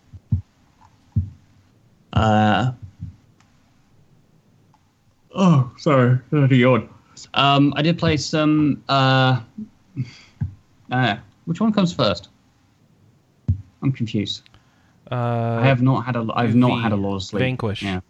[2.11, 2.71] Uh.
[5.35, 6.89] Oh, sorry, I yawn.
[7.35, 8.83] Um, I did play some.
[8.89, 9.41] Uh,
[10.91, 12.29] uh, which one comes first?
[13.81, 14.41] I'm confused.
[15.11, 16.27] Uh, I have not had a.
[16.35, 17.41] I've not had a lot of sleep.
[17.41, 17.83] Vanquish.
[17.83, 18.01] Yeah.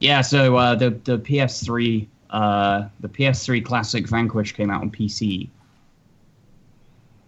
[0.00, 0.20] Yeah.
[0.20, 5.48] So uh, the the PS3 uh, the PS3 classic Vanquish came out on PC.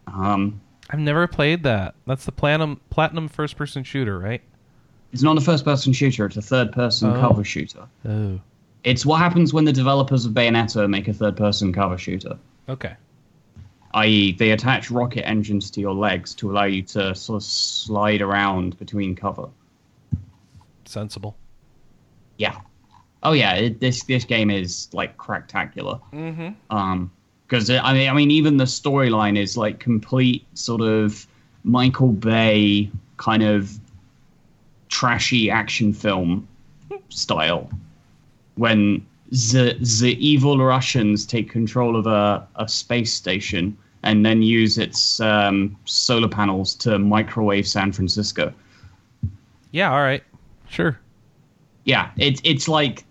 [0.07, 1.95] Um, I've never played that.
[2.07, 4.43] That's the platinum platinum first person shooter, right?
[5.13, 6.27] It's not a first person shooter.
[6.27, 7.21] It's a third person Oh.
[7.21, 7.87] cover shooter.
[8.09, 8.41] Oh.
[8.85, 12.39] It's what happens when the developers of Bayonetta make a third person cover shooter.
[12.69, 12.95] Okay.
[13.95, 18.23] i.e., they attach rocket engines to your legs to allow you to sort of slide
[18.23, 19.49] around between cover.
[20.85, 21.37] Sensible.
[22.41, 22.59] Yeah.
[23.23, 26.01] Oh yeah, it, this this game is like cracktacular.
[26.13, 26.75] Mm-hmm.
[26.75, 27.11] Um,
[27.47, 31.27] because I mean, I mean, even the storyline is like complete sort of
[31.65, 33.79] Michael Bay kind of
[34.89, 36.49] trashy action film
[37.11, 37.69] style.
[38.55, 44.79] When the the evil Russians take control of a, a space station and then use
[44.79, 48.55] its um, solar panels to microwave San Francisco.
[49.73, 49.93] Yeah.
[49.93, 50.23] All right.
[50.71, 50.99] Sure.
[51.85, 53.05] Yeah, it's it's like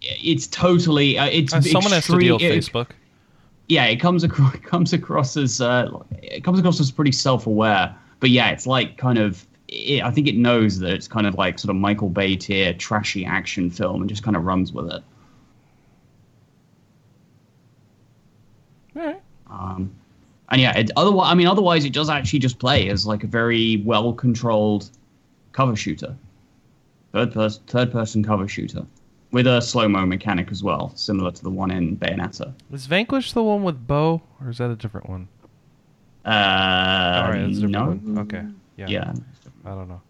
[0.00, 2.90] it's totally uh, it's Uh, someone has to extreme- deal with it- Facebook.
[3.68, 5.90] yeah, it comes across it comes across as uh,
[6.22, 7.94] it comes across as pretty self-aware.
[8.20, 11.34] But yeah, it's like kind of it, I think it knows that it's kind of
[11.34, 14.90] like sort of Michael Bay tier trashy action film and just kind of runs with
[14.90, 15.02] it.
[18.96, 19.20] All right.
[19.50, 19.92] Um,
[20.50, 23.26] and yeah, it, otherwise, I mean, otherwise, it does actually just play as like a
[23.26, 24.90] very well-controlled
[25.52, 26.16] cover shooter,
[27.12, 28.86] third person third person cover shooter
[29.30, 32.52] with a slow mo mechanic as well, similar to the one in Bayonetta.
[32.72, 35.28] Is Vanquish the one with bow, or is that a different one?
[36.24, 38.18] Uh, All right, it's a different no, one.
[38.26, 38.44] Okay.
[38.76, 38.86] Yeah.
[38.88, 39.14] yeah.
[39.64, 40.00] I don't know.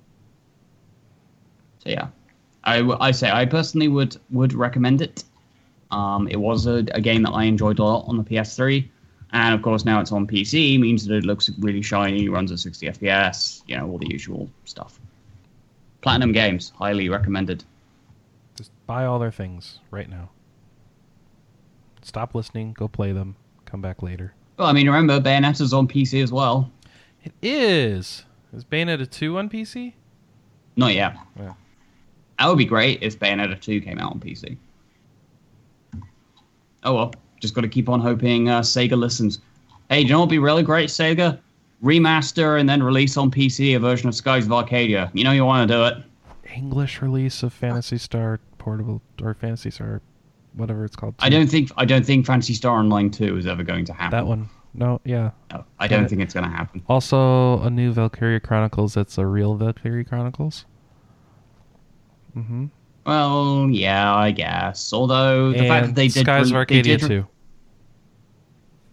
[1.78, 2.08] So yeah,
[2.64, 5.24] I, I say I personally would would recommend it.
[5.90, 8.86] Um, it was a, a game that I enjoyed a lot on the PS3,
[9.32, 12.58] and of course now it's on PC, means that it looks really shiny, runs at
[12.58, 15.00] 60 FPS, you know all the usual stuff.
[16.00, 17.64] Platinum Games, highly recommended.
[18.56, 20.30] Just buy all their things right now.
[22.02, 22.72] Stop listening.
[22.72, 23.36] Go play them.
[23.64, 24.34] Come back later.
[24.56, 26.70] Well, I mean, remember Bayonetta's on PC as well.
[27.22, 28.24] It is.
[28.52, 29.92] Is Bayonetta 2 on PC?
[30.76, 31.16] Not yet.
[31.38, 31.54] Yeah.
[32.38, 34.56] That would be great if Bayonetta 2 came out on PC.
[36.84, 39.40] Oh well, just got to keep on hoping uh, Sega listens.
[39.90, 41.40] Hey, do you know what would be really great, Sega?
[41.82, 45.10] Remaster and then release on PC a version of Skies of Arcadia.
[45.14, 46.04] You know you want to do it.
[46.54, 50.00] English release of Phantasy Star Portable or Phantasy Star,
[50.54, 51.14] whatever it's called.
[51.20, 54.10] I don't think I don't think Phantasy Star Online 2 is ever going to happen.
[54.18, 54.48] That one.
[54.74, 55.00] No.
[55.04, 55.30] Yeah.
[55.52, 56.08] No, I don't Yeah.
[56.08, 56.82] think it's going to happen.
[56.88, 58.94] Also, a new Valkyria Chronicles.
[58.94, 60.66] That's a real Valkyria Chronicles.
[62.36, 62.66] Mm-hmm.
[63.06, 64.92] Well, yeah, I guess.
[64.92, 67.26] Although the and fact that they did Skies of Arcadia did- too.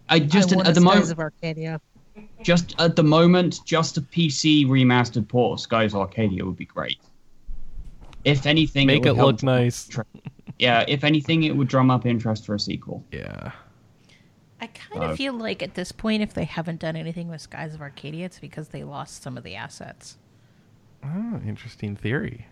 [0.08, 1.80] I just I want at the a moment Skies of Arcadia.
[2.42, 6.64] Just at the moment, just a PC remastered port of Skies of Arcadia would be
[6.66, 6.98] great.
[8.24, 9.86] If anything, Make would it look nice.
[9.88, 10.02] Tr-
[10.58, 13.04] Yeah, if anything, it would drum up interest for a sequel.
[13.12, 13.52] Yeah.
[14.60, 17.40] I kind of Uh, feel like at this point, if they haven't done anything with
[17.42, 20.16] Skies of Arcadia, it's because they lost some of the assets.
[21.04, 22.46] Oh, interesting theory.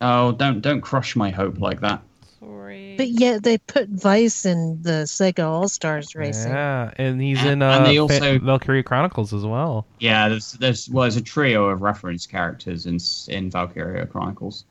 [0.00, 2.02] Oh, don't don't crush my hope like that.
[2.44, 2.94] Sorry.
[2.96, 6.52] But yet they put Vyse in the Sega All Stars racing.
[6.52, 9.86] Yeah, and he's And- in uh, and they Fa- also- Valkyria Chronicles as well.
[9.98, 14.64] Yeah, there's there's well, there's a trio of reference characters in in Valkyria Chronicles.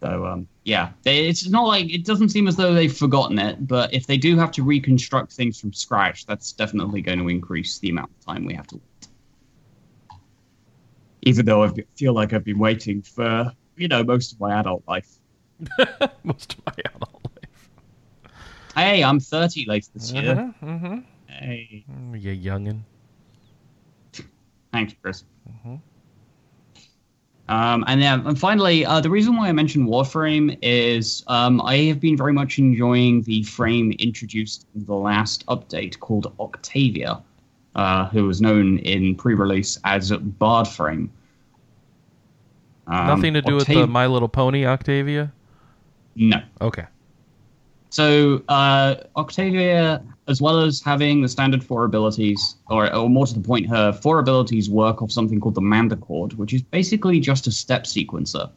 [0.00, 3.66] So um, yeah, they, it's not like it doesn't seem as though they've forgotten it.
[3.66, 7.78] But if they do have to reconstruct things from scratch, that's definitely going to increase
[7.78, 10.18] the amount of time we have to wait.
[11.22, 14.82] Even though I feel like I've been waiting for you know most of my adult
[14.86, 15.08] life.
[16.24, 17.70] Most of my adult life.
[18.74, 20.54] Hey, I'm 30 later this year.
[20.62, 20.96] Uh-huh, uh-huh.
[21.28, 22.80] Hey, Mm, You youngin.
[24.72, 25.24] thanks, Chris.
[25.66, 25.80] Mhm.
[27.48, 31.76] Um, and then, and finally, uh, the reason why I mentioned Warframe is um, I
[31.84, 37.22] have been very much enjoying the frame introduced in the last update called Octavia,
[37.76, 41.08] uh, who was known in pre-release as Bard Frame.
[42.88, 45.32] Um, Nothing to do with the My Little Pony Octavia.
[46.16, 46.40] No.
[46.60, 46.84] Okay.
[47.90, 53.34] So uh, Octavia, as well as having the standard four abilities, or, or more to
[53.34, 57.46] the point, her four abilities work off something called the Mandachord, which is basically just
[57.46, 58.50] a step sequencer,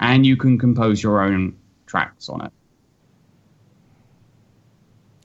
[0.00, 1.54] and you can compose your own
[1.86, 2.52] tracks on it.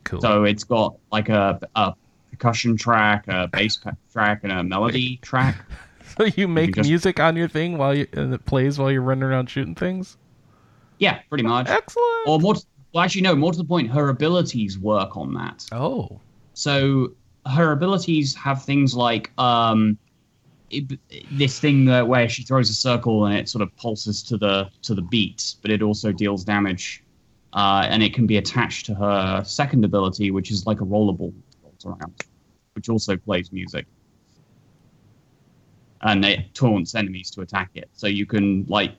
[0.03, 0.21] cool.
[0.21, 1.93] So it's got like a, a
[2.31, 3.79] percussion track, a bass
[4.11, 5.55] track, and a melody track.
[6.19, 8.89] So you make You just- music on your thing while you and it plays while
[8.91, 10.17] you're running around shooting things.
[10.99, 11.67] Yeah, pretty much.
[11.67, 12.27] Excellent.
[12.27, 12.55] Or more.
[12.55, 13.35] To, well, actually, no.
[13.35, 15.65] More to the point, her abilities work on that.
[15.71, 16.19] oh,
[16.53, 17.13] So
[17.45, 19.97] her abilities have things like um,
[20.69, 20.99] it,
[21.31, 24.69] this thing that where she throws a circle and it sort of pulses to the
[24.83, 27.03] to the beat, but it also deals damage,
[27.53, 31.33] uh, and it can be attached to her second ability, which is like a rollerball
[31.33, 32.13] that rolls around,
[32.73, 33.85] which also plays music,
[36.01, 37.89] and it taunts enemies to attack it.
[37.93, 38.93] So you can like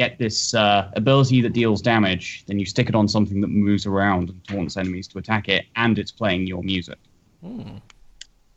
[0.00, 3.84] get this uh, ability that deals damage, then you stick it on something that moves
[3.84, 6.98] around and taunts enemies to attack it, and it's playing your music.
[7.42, 7.76] Hmm.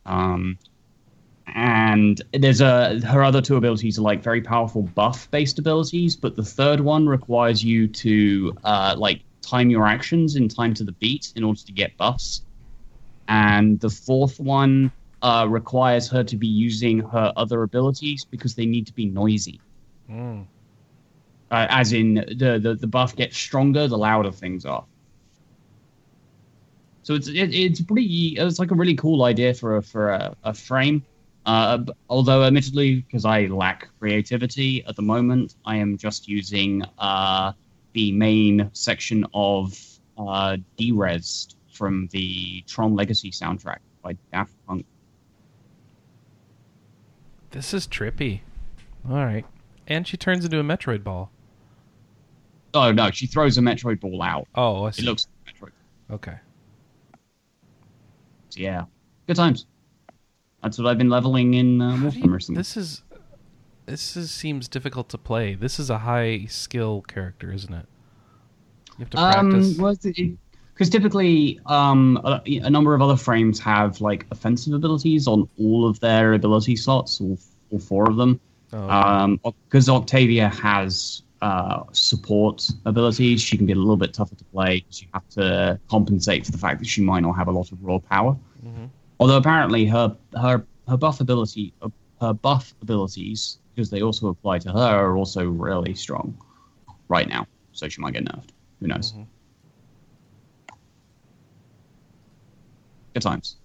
[0.06, 0.58] Um,
[1.54, 6.34] and there's a her other two abilities are like very powerful buff based abilities, but
[6.34, 10.92] the third one requires you to uh, like time your actions in time to the
[10.92, 12.40] beat in order to get buffs,
[13.28, 14.90] and the fourth one
[15.20, 19.60] uh, requires her to be using her other abilities because they need to be noisy.
[20.06, 20.44] Hmm.
[21.50, 24.84] Uh, as in the, the the buff gets stronger the louder things are.
[27.02, 30.34] So it's it, it's pretty it's like a really cool idea for a for a,
[30.42, 31.04] a frame.
[31.46, 37.52] Uh, although admittedly, because I lack creativity at the moment, I am just using uh,
[37.92, 39.78] the main section of
[40.16, 44.86] uh, Derez from the Tron Legacy soundtrack by Daft Punk.
[47.50, 48.40] this is trippy.
[49.08, 49.44] All right,
[49.86, 51.30] and she turns into a Metroid ball.
[52.74, 54.48] Oh no, she throws a Metroid ball out.
[54.54, 55.02] Oh, I see.
[55.02, 56.14] It looks like Metroid.
[56.14, 56.36] okay.
[58.50, 58.84] So, yeah,
[59.26, 59.66] good times.
[60.62, 62.58] That's what I've been leveling in uh, Warframe recently.
[62.58, 63.02] this is
[63.86, 65.54] this is, seems difficult to play.
[65.54, 67.86] This is a high skill character, isn't it?
[68.98, 69.78] You have to practice.
[69.78, 70.38] Um,
[70.72, 75.86] because typically, um, a, a number of other frames have like offensive abilities on all
[75.88, 77.38] of their ability slots, all,
[77.70, 78.40] all four of them.
[78.72, 78.92] Oh, okay.
[78.92, 84.44] Um, because Octavia has uh, support abilities, she can be a little bit tougher to
[84.44, 87.52] play because You have to compensate for the fact that she might not have a
[87.52, 88.34] lot of raw power.
[88.64, 88.88] Mhm.
[89.20, 91.74] Although apparently her her her buff ability
[92.22, 96.34] her buff abilities, because they also apply to her, are also really strong
[97.08, 97.46] right now.
[97.72, 98.48] So she might get nerfed.
[98.80, 99.12] Who knows?
[99.12, 99.26] Mhm.
[103.12, 103.56] Good times.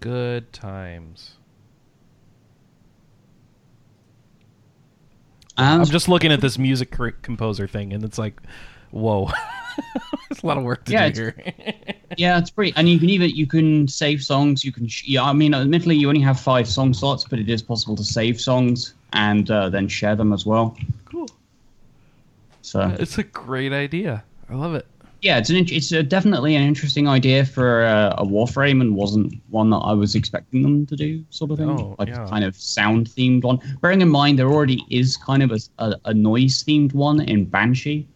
[0.00, 1.35] Good times.
[5.56, 8.40] I'm just looking at this music cr- composer thing, and it's like,
[8.90, 9.30] whoa,
[10.30, 11.54] it's a lot of work to Yeah, do here.
[12.16, 12.72] yeah, it's pretty.
[12.76, 14.64] And you can even you can save songs.
[14.64, 14.86] You can.
[14.88, 17.96] Sh- yeah, I mean, admittedly, you only have five song slots, but it is possible
[17.96, 20.76] to save songs and uh, then share them as well.
[21.06, 21.28] cool.
[22.62, 24.24] So It's a great idea.
[24.50, 24.86] I love it.
[25.26, 29.34] Yeah, it's an it's a, definitely an interesting idea for a, a Warframe, and wasn't
[29.50, 31.68] one that I was expecting them to do, sort of thing.
[31.68, 32.24] Oh, like yeah.
[32.24, 33.58] a kind of sound themed one.
[33.80, 37.44] Bearing in mind there already is kind of a, a, a noise themed one in
[37.44, 38.06] Banshee.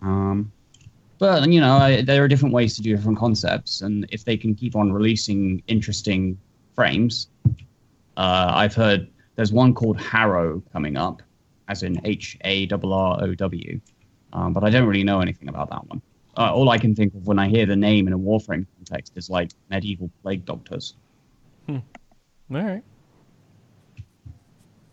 [0.00, 0.50] Um,
[1.18, 4.38] but you know, I, there are different ways to do different concepts, and if they
[4.38, 6.38] can keep on releasing interesting
[6.74, 7.28] frames,
[8.16, 11.22] uh, I've heard there's one called Harrow coming up,
[11.68, 13.80] as in H A R R O W,
[14.36, 16.02] um, but I don't really know anything about that one.
[16.36, 19.14] Uh, all I can think of when I hear the name in a Warframe context
[19.16, 20.94] is like medieval plague doctors.
[21.68, 21.82] All
[22.50, 22.82] right.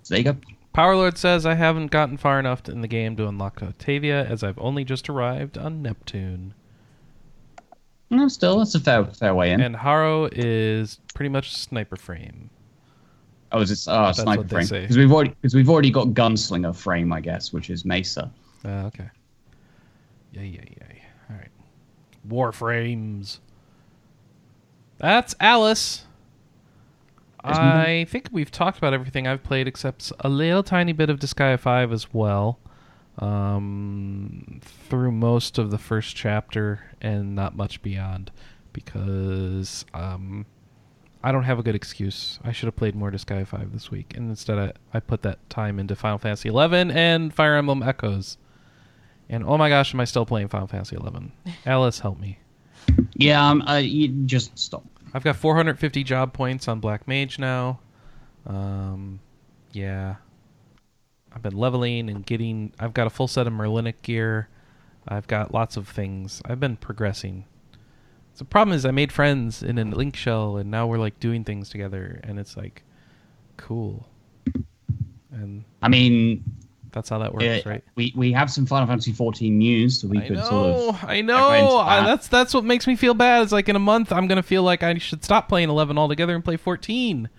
[0.03, 0.37] So there you go.
[0.73, 4.57] Power says I haven't gotten far enough in the game to unlock Octavia, as I've
[4.57, 6.55] only just arrived on Neptune.
[8.09, 9.61] No, still, that's a fair fair way in.
[9.61, 12.49] And Harrow is pretty much sniper frame.
[13.51, 14.67] oh, is it uh, sniper frame?
[14.67, 18.31] Because we've already because we've already got gunslinger frame, I guess, which is Mesa.
[18.65, 19.09] Uh, okay.
[20.33, 21.03] Yay, yay, yay.
[21.29, 21.51] All right.
[22.27, 23.39] Warframes.
[24.97, 26.05] That's Alice.
[27.43, 31.59] I think we've talked about everything I've played except a little tiny bit of Disgaea
[31.59, 32.59] 5 as well.
[33.19, 38.31] Um, through most of the first chapter and not much beyond
[38.71, 40.47] because um,
[41.23, 42.39] I don't have a good excuse.
[42.43, 45.47] I should have played more Disgaea 5 this week, and instead I, I put that
[45.49, 48.37] time into Final Fantasy 11 and Fire Emblem Echoes.
[49.29, 51.31] And oh my gosh, am I still playing Final Fantasy 11?
[51.65, 52.39] Alice, help me.
[53.15, 54.83] Yeah, um, uh, you just stop.
[55.13, 57.79] I've got 450 job points on Black Mage now.
[58.45, 59.19] Um,
[59.71, 60.15] yeah.
[61.33, 62.73] I've been leveling and getting.
[62.79, 64.49] I've got a full set of Merlinic gear.
[65.07, 66.41] I've got lots of things.
[66.45, 67.45] I've been progressing.
[68.33, 71.19] So the problem is, I made friends in a link shell, and now we're like
[71.19, 72.83] doing things together, and it's like
[73.57, 74.07] cool.
[75.31, 76.43] And I mean,
[76.93, 77.83] That's how that works, right?
[77.95, 81.09] We we have some Final Fantasy 14 news, so we I could know, sort of.
[81.09, 81.49] I know.
[81.49, 81.87] that.
[81.87, 83.41] I, that's that's what makes me feel bad.
[83.43, 86.35] It's like in a month, I'm gonna feel like I should stop playing 11 altogether
[86.35, 87.29] and play 14.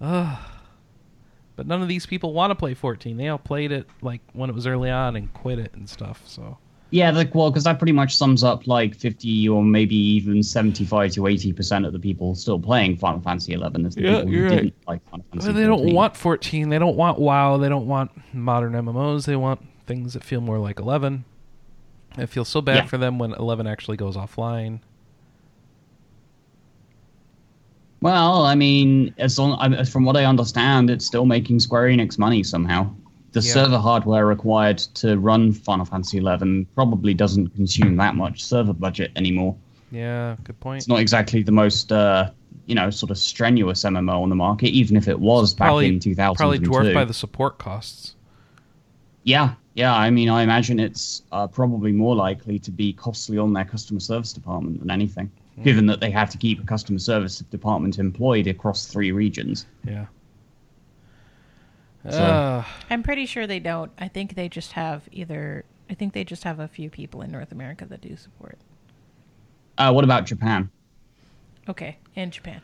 [0.00, 0.38] Ugh.
[1.56, 3.16] But none of these people want to play 14.
[3.16, 6.22] They all played it like when it was early on and quit it and stuff.
[6.26, 6.58] So
[6.92, 11.12] Yeah, like well, because that pretty much sums up like 50 or maybe even 75
[11.12, 14.30] to 80 percent of the people still playing Final Fantasy 11 is the Yeah, people
[14.32, 14.50] who right.
[14.50, 15.48] didn't like Final Fantasy.
[15.48, 16.68] Well, they don't want 14.
[16.68, 17.56] They don't want WoW.
[17.56, 19.24] They don't want modern MMOs.
[19.24, 21.24] They want things that feel more like 11.
[22.18, 22.86] It feels so bad Yeah.
[22.86, 24.80] for them when 11 actually goes offline.
[28.02, 32.42] Well, I mean, as long from what I understand, it's still making Square Enix money
[32.42, 32.92] somehow.
[33.32, 33.52] The Yeah.
[33.54, 39.10] server hardware required to run Final Fantasy 11 probably doesn't consume that much server budget
[39.16, 39.56] anymore.
[39.90, 40.78] Yeah, good point.
[40.78, 42.30] It's not exactly the most, uh,
[42.66, 45.88] you know, sort of strenuous MMO on the market, even if it was back probably
[45.88, 46.36] in 2002.
[46.38, 48.14] probably dwarfed by the support costs.
[49.24, 49.94] Yeah, yeah.
[49.94, 54.00] I mean, I imagine it's uh, probably more likely to be costly on their customer
[54.00, 55.62] service department than anything, Hmm.
[55.64, 59.66] given that they have to keep a customer service department employed across three regions.
[59.86, 60.06] Yeah.
[62.10, 63.92] So- Uh, I'm pretty sure they don't.
[63.98, 65.64] I think they just have either.
[65.88, 68.58] I think they just have a few people in North America that do support.
[69.78, 70.70] Uh, what about Japan?
[71.68, 72.60] Okay, in Japan,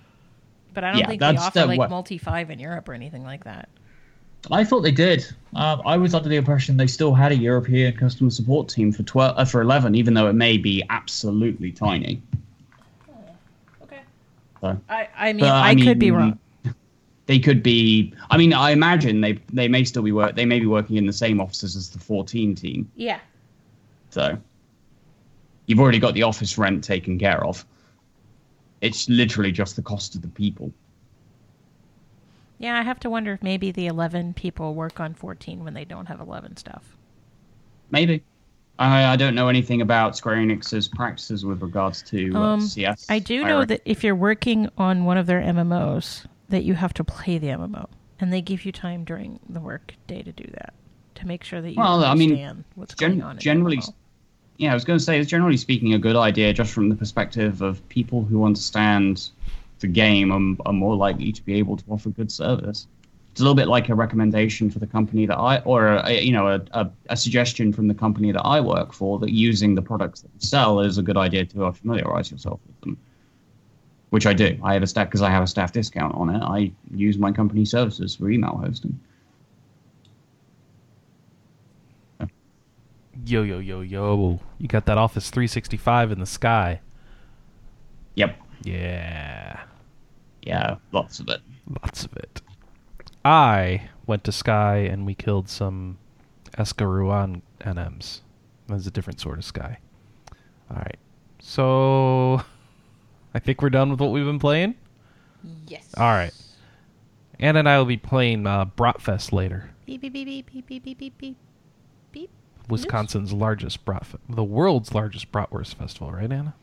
[0.74, 2.95] but I don't Yeah, think they offer the- like what- multi five in Europe or
[2.95, 3.68] anything like that.
[4.53, 5.26] I thought they did.
[5.55, 9.03] Uh, I was under the impression they still had a European customer support team for
[9.03, 12.22] twelve uh, for eleven, even though it may be absolutely tiny.
[13.82, 14.01] Okay.
[14.61, 16.39] So, I I mean but, I, could be wrong.
[17.29, 18.12] They could be.
[18.31, 20.35] I mean, I imagine they they may still be work.
[20.35, 22.91] They may be working in the same offices as the fourteen team.
[22.97, 23.20] Yeah.
[24.09, 24.39] So
[25.66, 27.66] you've already got the office rent taken care of.
[28.81, 30.72] It's literally just the cost of the people.
[32.59, 35.85] Yeah, I have to wonder if maybe the 11 people work on 14 when they
[35.85, 36.97] don't have 11 stuff.
[37.91, 38.22] Maybe.
[38.79, 43.07] I, I don't know anything about Square Enix's practices with regards to uh, Um, CS.
[43.11, 43.66] I do know hiring.
[43.68, 47.49] that if you're working on one of their MMOs, that you have to play the
[47.49, 47.86] MMO,
[48.20, 50.74] and they give you time during the work day to do that
[51.16, 53.38] to make sure that you Well, I mean, understand what's gen- going on.
[53.38, 53.80] generally,
[54.57, 56.96] yeah, I was going to say, it's generally speaking a good idea just from the
[56.96, 59.28] perspective of people who understand
[59.80, 62.86] the game are, are more likely to be able to offer good service.
[63.30, 66.32] It's a little bit like a recommendation for the company that I, or a, you
[66.32, 69.82] know, a, a, a suggestion from the company that I work for that using the
[69.82, 72.99] products that we sell is a good idea to familiarize yourself with them.
[74.11, 74.59] Which I do.
[74.62, 76.42] I have a staff because I have a staff discount on it.
[76.42, 78.98] I use my company services for email hosting.
[83.24, 84.40] yo yo yo yo!
[84.59, 86.80] You got that Office 365 in the sky.
[88.14, 88.36] Yep.
[88.64, 89.61] Yeah,
[90.42, 91.40] Yeah, lots of it.
[91.82, 92.40] lots of it.
[93.24, 95.98] I went to Sky and we killed some
[96.56, 98.20] Escha Ru'Aun NMs.
[98.66, 99.78] That's a different sort of Sky.
[100.70, 100.98] All right,
[101.38, 102.42] so
[103.39, 104.74] I think we're done with what we've been playing.
[105.68, 105.86] Yes.
[105.97, 106.32] All right.
[107.39, 109.70] Anna and I will be playing uh, Bratfest later.
[109.86, 111.36] Beep beep beep beep beep beep beep beep.
[112.11, 112.30] beep.
[112.68, 113.41] Wisconsin's Oops.
[113.41, 116.57] largest brat, the world's largest bratwurst festival, right, Anna?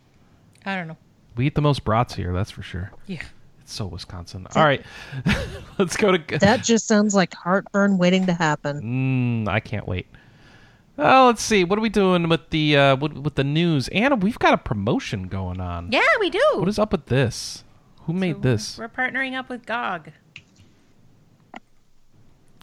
[0.65, 0.97] I don't know.
[1.37, 2.91] We eat the most brats here, that's for sure.
[3.07, 3.23] Yeah.
[3.61, 4.45] It's so Wisconsin.
[4.53, 4.83] All right,
[5.79, 6.39] let's go to.
[6.39, 9.45] That just sounds like heartburn waiting to happen.
[9.45, 10.07] Mm, I can't wait.
[10.97, 11.63] Oh, let's see.
[11.65, 13.87] What are we doing with the uh, with, with the news?
[13.89, 15.91] Anna, we've got a promotion going on.
[15.91, 16.41] Yeah, we do.
[16.55, 17.63] What is up with this?
[18.03, 18.77] Who made So this?
[18.77, 20.11] We're partnering up with GOG.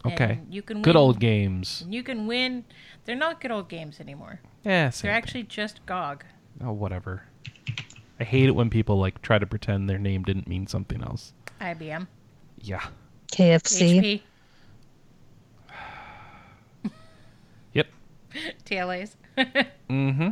[0.05, 0.39] Okay.
[0.41, 1.85] and you can Good win- old games.
[1.87, 2.65] You can win.
[3.05, 4.39] They're not good old games anymore.
[4.63, 5.23] Yeah, same They're thing.
[5.23, 6.23] actually just GOG.
[6.63, 7.23] Oh, whatever.
[8.19, 11.33] I hate it when people like try to pretend their name didn't mean something else.
[11.61, 12.07] IBM.
[12.59, 12.85] Yeah.
[13.31, 14.21] KFC.
[16.83, 16.91] HP.
[17.73, 17.87] Yep.
[18.65, 19.15] TLAs.
[19.89, 20.29] Mm-hmm.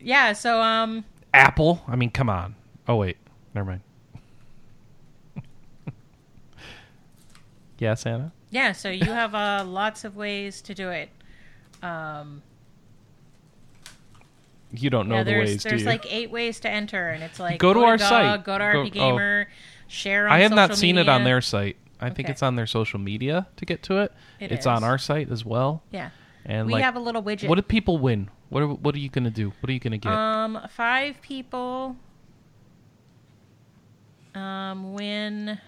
[0.00, 1.04] yeah, so um
[1.34, 1.82] Apple.
[1.86, 2.54] I mean, come on.
[2.86, 3.16] Oh wait,
[3.54, 3.80] never mind.
[7.78, 8.32] yes, Anna.
[8.50, 11.10] yeah, so you have uh lots of ways to do it.
[11.82, 12.42] Um
[14.72, 17.22] You don't know yeah, the there's ways, do there's like eight ways to enter and
[17.22, 18.44] it's like Go to our site.
[18.44, 19.44] go to RP oh.
[19.86, 21.76] Share on I have not seen it on their site.
[22.00, 24.12] I think it's on their social media to get to it.
[24.38, 25.82] It it's on our site as well.
[25.90, 26.10] Yeah.
[26.48, 27.48] And we like, have a little widget.
[27.48, 28.30] what do people win?
[28.48, 29.52] What are, what are you gonna do?
[29.60, 30.10] What are you gonna get?
[30.10, 31.94] Um, five people
[34.34, 35.60] um, win.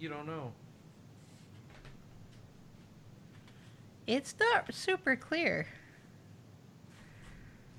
[0.00, 0.52] you don't know.
[4.06, 5.66] It's not super clear.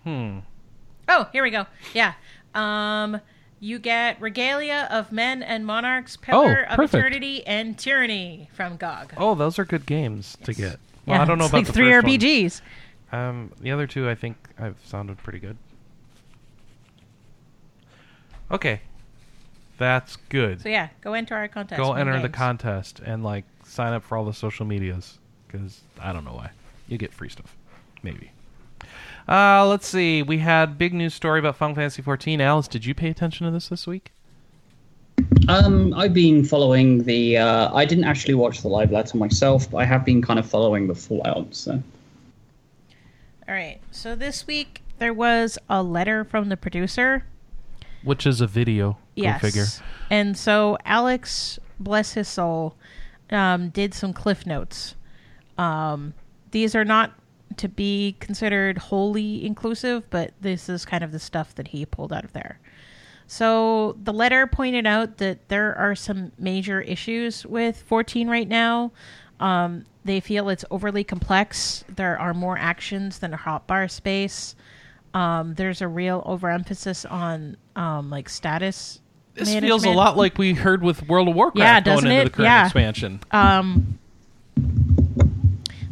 [0.04, 0.40] Hmm.
[1.10, 1.66] Oh, here we go.
[1.94, 2.14] Yeah.
[2.54, 3.20] Um,
[3.64, 6.95] You get Regalia of Men and Monarchs, Pillar Oh, of perfect.
[6.95, 9.14] Eternity, and Tyranny from GOG.
[9.18, 10.80] Oh, those are good games to get.
[11.05, 12.62] Well, yeah, I don't know it's about like the three first RPGs.
[13.12, 13.22] One.
[13.22, 15.57] Um, the other two, I think, I've sounded pretty good.
[18.49, 18.82] Okay,
[19.78, 20.62] that's good.
[20.62, 21.80] So yeah, go enter our contest.
[21.80, 25.82] Go win enter the contest and like sign up for all the social medias because
[25.99, 26.49] I don't know why
[26.88, 27.55] you get free stuff,
[28.03, 28.32] maybe.
[29.32, 30.22] Uh, let's see.
[30.22, 32.42] We had big news story about Final Fantasy 14.
[32.42, 34.12] Alice, did you pay attention to this this week?
[35.48, 37.38] Um, I've been following the.
[37.38, 40.46] Uh, I didn't actually watch the live letter myself, but I have been kind of
[40.46, 41.56] following the fallout.
[41.56, 41.82] So
[43.48, 43.80] All right.
[43.92, 47.24] So this week there was a letter from the producer.
[48.04, 48.98] Which is a video.
[49.16, 49.40] Yes.
[49.40, 49.66] figure.
[50.10, 52.76] And so Alex, bless his soul,
[53.30, 54.96] um, did some cliff notes.
[55.58, 56.16] Um,
[56.52, 57.14] these are not
[57.58, 62.12] to be considered wholly inclusive, but this is kind of the stuff that he pulled
[62.14, 62.60] out of there.
[63.28, 68.91] So the letter pointed out that there are some major issues with 14 right now.
[69.39, 71.84] Um, they feel it's overly complex.
[71.88, 74.56] There are more actions than a hotbar space.
[75.14, 78.99] Um, there's a real overemphasis on um, like status.
[79.34, 82.24] This feels a lot like we heard with World of Warcraft Yeah, going into it?
[82.26, 82.66] the current Yeah.
[82.66, 83.20] expansion.
[83.32, 83.97] Um,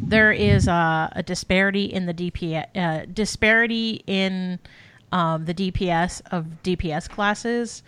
[0.09, 4.59] there is a, a disparity in the DPS uh, disparity in
[5.11, 7.83] um, the DPS of DPS classes,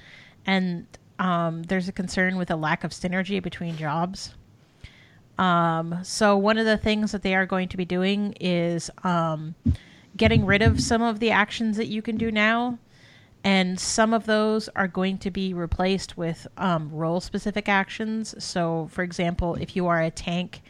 [0.46, 0.86] and
[1.20, 4.36] um, there's a concern with a lack of synergy between jobs.
[5.38, 9.56] Um, so one of the things that they are going to be doing is um,
[10.16, 12.78] getting rid of some of the actions that you can do now
[13.44, 18.36] and some of those are going to be replaced with um, role specific actions.
[18.44, 20.62] So, for example, if you are a tank,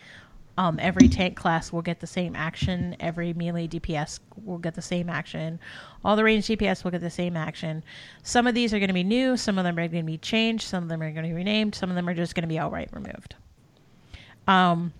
[0.61, 2.95] um, every tank class will get the same action.
[2.99, 5.59] Every melee DPS will get the same action.
[6.05, 7.83] All the range DPS will get the same action.
[8.21, 9.37] Some of these are going to be new.
[9.37, 10.67] Some of them are going to be changed.
[10.67, 11.73] Some of them are going to be renamed.
[11.73, 13.33] Some of them are just going to be outright removed.
[14.47, 14.93] Um,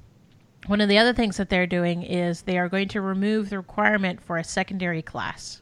[0.66, 3.58] one of the other things that they're doing is they are going to remove the
[3.58, 5.61] requirement for a secondary class.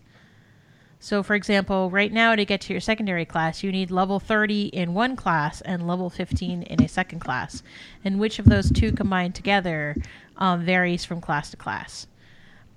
[1.02, 4.66] So, for example, right now to get to your secondary class, you need level 30
[4.68, 7.64] in one class and level 15 in a second class.
[8.04, 9.96] And which of those two combined together
[10.36, 12.08] um, varies from class to class.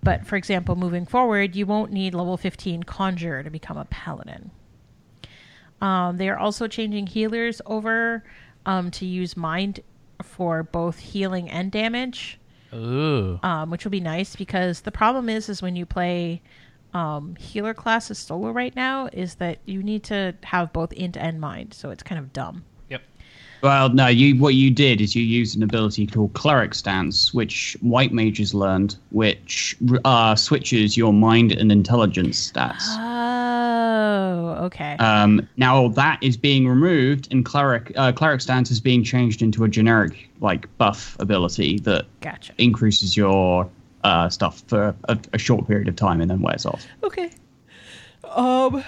[0.05, 4.53] But, for example, moving forward, you won't need level 15 Conjure to become a Paladin.
[5.81, 8.25] Um, they are also changing healers over
[8.67, 9.81] um, to use Mind
[10.23, 12.39] for both healing and damage
[12.75, 13.39] Ooh.
[13.43, 16.41] um, which will be nice because the problem is is when you play
[16.95, 21.41] um, healer classes solo right now is that you need to have both int and
[21.41, 22.65] mind, so it's kind of dumb.
[22.91, 23.03] Yep.
[23.63, 27.77] Well, no, you what you did is you used an ability called Cleric Stance, which
[27.81, 32.85] white mages learned, which uh, switches your mind and intelligence stats.
[32.99, 34.97] Oh, okay.
[34.97, 39.65] Um, now that is being removed, and Cleric uh, Cleric Stance is being changed into
[39.65, 42.53] a generic like buff ability that gotcha.
[42.59, 43.71] increases your
[44.05, 46.87] uh, stuff for a, a short period of time and then wears off.
[47.03, 47.31] Okay.
[48.25, 48.85] Um,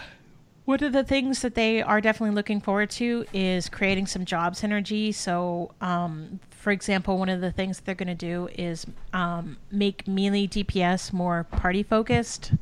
[0.64, 4.54] one of the things that they are definitely looking forward to is creating some job
[4.54, 5.14] synergy.
[5.14, 10.08] So, um, for example, one of the things they're going to do is um, make
[10.08, 12.52] melee DPS more party focused.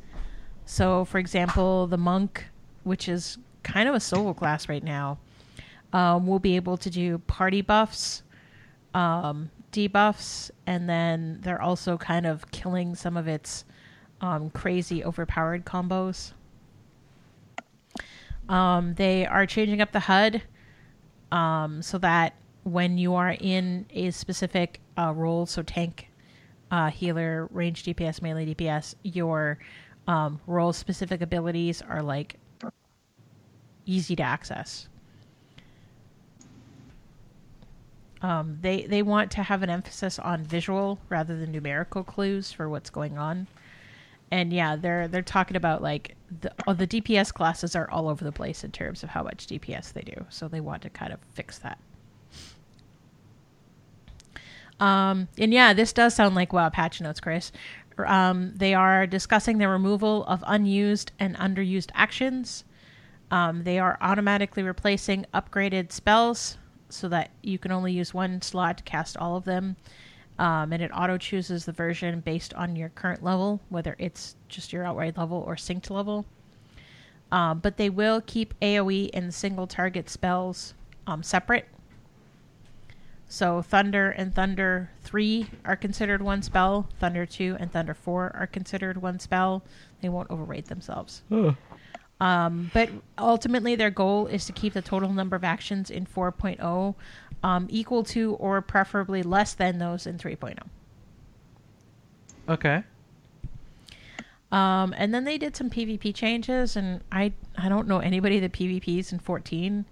[0.65, 2.45] So, for example, the monk,
[2.83, 5.17] which is kind of a solo class right now,
[5.93, 8.23] um, will be able to do party buffs,
[8.93, 13.65] um, debuffs, and then they're also kind of killing some of its
[14.21, 16.31] um, crazy overpowered combos.
[18.47, 20.43] Um, they are changing up the HUD
[21.31, 26.09] um, so that when you are in a specific uh, role, so tank,
[26.71, 29.59] uh, healer, range DPS, melee DPS, your
[30.07, 32.35] um, role specific abilities are like
[33.85, 34.87] easy to access.
[38.23, 42.69] Um, they they want to have an emphasis on visual rather than numerical clues for
[42.69, 43.47] what's going on.
[44.31, 48.23] And yeah, they're they're talking about like the oh, the DPS classes are all over
[48.23, 50.25] the place in terms of how much DPS they do.
[50.29, 51.77] So they want to kind of fix that.
[54.79, 57.51] Um, and yeah, this does sound like wow patch notes, Chris.
[57.97, 62.63] Um, they are discussing the removal of unused and underused actions.
[63.29, 66.57] Um, they are automatically replacing upgraded spells
[66.93, 69.75] so that you can only use one slot to cast all of them.
[70.39, 74.73] Um, and it auto chooses the version based on your current level, whether it's just
[74.73, 76.25] your outright level or synced level.
[77.31, 80.73] Um, but they will keep AoE and single target spells
[81.07, 81.67] um, separate.
[83.27, 88.47] So Thunder and Thunder 3 are considered one spell, Thunder 2 and Thunder 4 are
[88.47, 89.63] considered one spell.
[90.01, 91.23] They won't overrate themselves.
[92.19, 96.95] Um, but ultimately, their goal is to keep the total number of actions in 4.0
[97.43, 100.57] um, equal to or preferably less than those in 3.0.
[102.47, 102.83] Okay.
[104.51, 108.53] Um, and then they did some PvP changes, and I I don't know anybody that
[108.53, 109.85] PvPs in 14.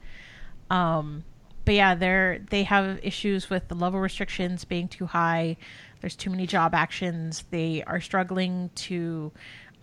[0.70, 1.24] Um,
[1.66, 5.58] but yeah, they're they have issues with the level restrictions being too high.
[6.00, 7.46] There's too many job actions.
[7.50, 9.32] They are struggling to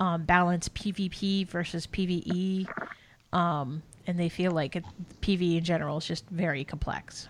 [0.00, 2.68] um, balance PvP versus PvE,
[3.32, 4.84] um, and they feel like it,
[5.20, 7.28] PvE in general is just very complex.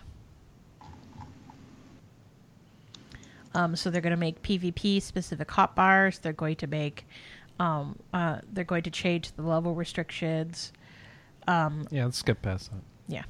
[3.55, 6.21] Um, so they're going to make PvP specific hotbars.
[6.21, 7.05] They're going to make
[7.59, 10.71] um, uh, they're going to change the level restrictions.
[11.47, 12.81] Um, yeah, let's skip past that.
[13.07, 13.23] Yeah.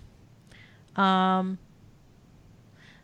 [0.95, 1.57] Um.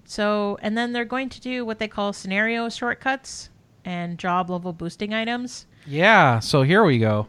[0.07, 3.49] So, and then they're going to do what they call scenario shortcuts
[3.83, 5.65] and job level boosting items.
[5.86, 6.39] Yeah.
[6.39, 7.27] So here we go.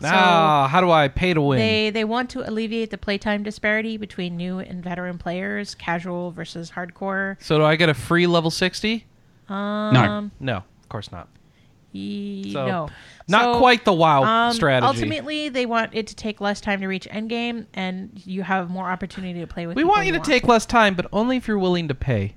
[0.00, 1.58] Now, so how do I pay to win?
[1.58, 6.70] They they want to alleviate the playtime disparity between new and veteran players, casual versus
[6.70, 7.36] hardcore.
[7.42, 9.06] So do I get a free level sixty?
[9.48, 11.28] Um, no, no, of course not.
[11.92, 12.88] E- so, no,
[13.28, 14.86] not so, quite the WoW um, strategy.
[14.86, 18.88] Ultimately, they want it to take less time to reach endgame, and you have more
[18.88, 19.76] opportunity to play with.
[19.76, 20.26] We want you to want.
[20.26, 22.36] take less time, but only if you're willing to pay.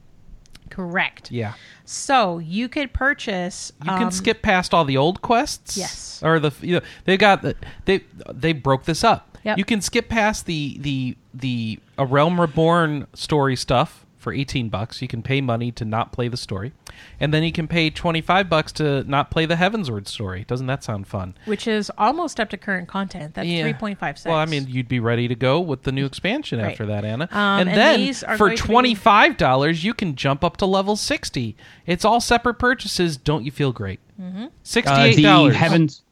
[0.73, 1.29] Correct.
[1.29, 1.53] Yeah.
[1.85, 3.71] So you could purchase.
[3.83, 5.77] You um, can skip past all the old quests.
[5.77, 6.19] Yes.
[6.23, 7.55] Or the you know they got the,
[7.85, 9.37] they they broke this up.
[9.43, 9.59] Yep.
[9.59, 15.01] You can skip past the the the a realm reborn story stuff for 18 bucks.
[15.01, 16.73] You can pay money to not play the story.
[17.19, 20.45] And then you can pay 25 bucks to not play the Heavensward story.
[20.45, 21.35] Doesn't that sound fun?
[21.45, 23.35] Which is almost up to current content.
[23.35, 23.71] That's yeah.
[23.71, 24.25] 3.56.
[24.25, 26.71] Well, I mean, you'd be ready to go with the new expansion right.
[26.71, 27.27] after that, Anna.
[27.31, 29.77] Um, and, and, then for $25, be...
[29.77, 31.55] you can jump up to level 60.
[31.85, 33.17] It's all separate purchases.
[33.17, 33.99] Don't you feel great?
[34.19, 34.45] Mm-hmm.
[34.63, 34.85] $68.
[34.87, 36.03] Uh, the Heavens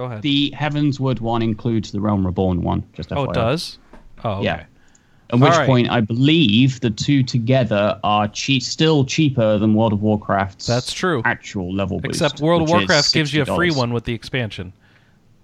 [0.00, 0.22] Go ahead.
[0.22, 2.84] The Heavensward one includes the Realm Reborn one.
[2.94, 3.78] Just oh, it does.
[4.24, 4.44] Oh, okay.
[4.44, 4.64] yeah.
[5.32, 5.66] At which right.
[5.66, 10.66] point, I believe the two together are cheap, still cheaper than World of Warcraft's.
[10.66, 11.22] That's true.
[11.24, 12.20] Actual level boost.
[12.20, 14.72] Except World of Warcraft gives you a free one with the expansion.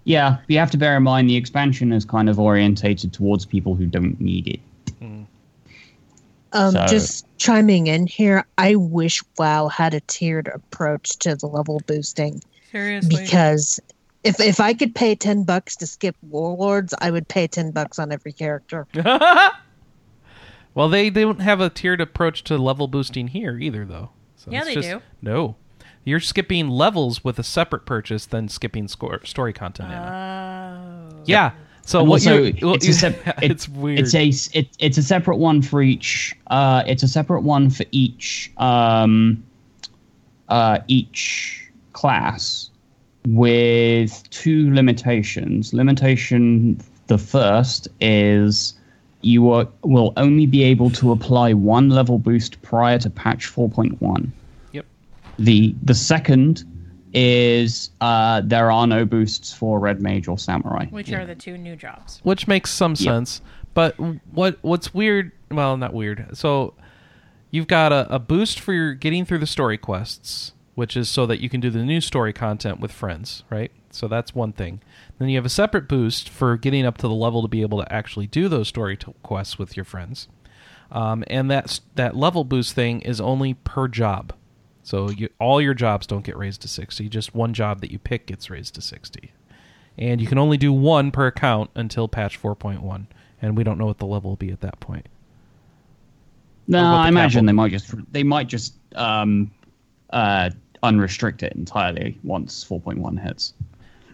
[0.03, 3.45] Yeah, but you have to bear in mind the expansion is kind of orientated towards
[3.45, 4.61] people who don't need it.
[5.01, 5.27] Mm.
[6.53, 6.87] Um, so.
[6.87, 12.43] Just chiming in here, I wish WoW had a tiered approach to the level boosting.
[12.73, 13.81] Seriously, because
[14.25, 17.99] if if I could pay ten bucks to skip Warlords, I would pay ten bucks
[17.99, 18.87] on every character.
[20.77, 24.11] well, they, they don't have a tiered approach to level boosting here either, though.
[24.37, 25.01] So yeah, they just, do.
[25.23, 25.57] No,
[26.05, 29.91] you're skipping levels with a separate purchase than skipping score, story content.
[29.91, 31.53] Uh, yeah.
[31.87, 34.01] So and what also, you it's, a sep- it, it's weird.
[34.01, 36.37] It's a it, it's a separate one for each.
[36.49, 38.53] Uh, it's a separate one for each.
[38.59, 39.43] Um,
[40.51, 42.71] uh, each class
[43.27, 45.73] with two limitations.
[45.73, 48.76] Limitation the first is
[49.27, 54.29] you are, will only be able to apply one level boost prior to patch 4.1.
[54.73, 54.87] Yep.
[55.39, 56.65] The the second
[57.13, 61.23] is uh, there are no boosts for red mage or samurai, which yeah.
[61.23, 62.21] are the two new jobs.
[62.23, 62.99] Which makes some yep.
[62.99, 63.41] sense.
[63.75, 63.97] But
[64.33, 65.33] what what's weird?
[65.51, 66.37] Well, not weird.
[66.37, 66.75] So
[67.51, 71.27] you've got a, a boost for your getting through the story quests which is so
[71.27, 73.73] that you can do the new story content with friends, right?
[73.97, 74.81] So that's one thing.
[75.19, 77.83] Then you have a separate boost for getting up to the level to be able
[77.83, 80.29] to actually do those story t- quests with your friends.
[80.91, 84.33] Um, and that that level boost thing is only per job.
[84.83, 87.09] So you, all your jobs don't get raised to 60.
[87.09, 89.33] Just one job that you pick gets raised to 60.
[89.99, 93.07] And you can only do one per account until patch 4.1.
[93.43, 95.09] And we don't know what the level will be at that point.
[96.69, 99.51] No, I imagine they might just they might just um,
[100.11, 100.51] uh,
[100.83, 103.55] unrestrict it entirely once 4.1 hits.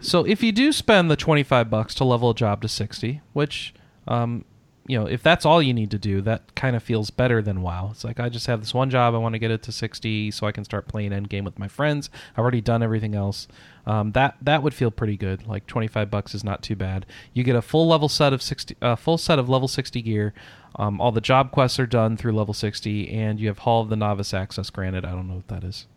[0.03, 3.73] So if you do spend the 25 bucks to level a job to 60, which
[4.07, 4.43] um,
[4.85, 7.61] you know, if that's all you need to do, that kind of feels better than
[7.61, 7.89] WoW.
[7.91, 10.31] It's like I just have this one job, I want to get it to 60
[10.31, 12.09] so I can start playing endgame with my friends.
[12.33, 13.47] I've already done everything else.
[13.85, 15.47] Um, that that would feel pretty good.
[15.47, 17.05] Like 25 bucks is not too bad.
[17.33, 20.33] You get a full level set of 60 uh, full set of level 60 gear.
[20.75, 23.89] Um, all the job quests are done through level 60 and you have Hall of
[23.89, 25.05] the Novice access granted.
[25.05, 25.87] I don't know what that is.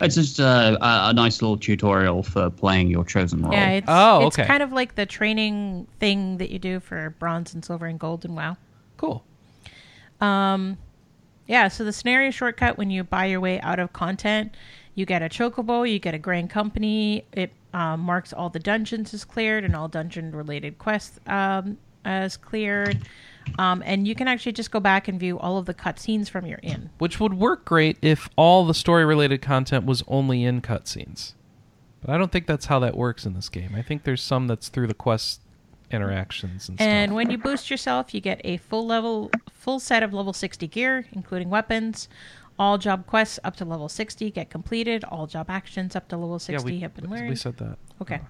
[0.00, 3.52] It's just a, a, nice little tutorial for playing your chosen role.
[3.52, 7.54] Yeah, it's, oh, it's kind of like the training thing that you do for bronze
[7.54, 8.56] and silver and gold and WoW.
[8.96, 9.24] Cool.
[10.20, 10.76] Um,
[11.46, 11.68] yeah.
[11.68, 14.56] So the scenario shortcut when you buy your way out of content,
[14.96, 17.24] you get a chocobo, you get a grand company.
[17.32, 22.36] It um, marks all the dungeons as cleared and all dungeon related quests um, as
[22.36, 23.06] cleared.
[23.58, 26.46] Um, and you can actually just go back and view all of the cutscenes from
[26.46, 26.90] your inn.
[26.98, 31.34] Which would work great if all the story related content was only in cutscenes.
[32.00, 33.74] But I don't think that's how that works in this game.
[33.74, 35.40] I think there's some that's through the quest
[35.90, 40.12] interactions and, and when you boost yourself, you get a full level, full set of
[40.12, 42.08] level 60 gear, including weapons.
[42.58, 45.04] All job quests up to level 60 get completed.
[45.04, 47.28] All job actions up to level 60 yeah, we, have been learned.
[47.28, 47.76] we said that.
[48.00, 48.20] Okay.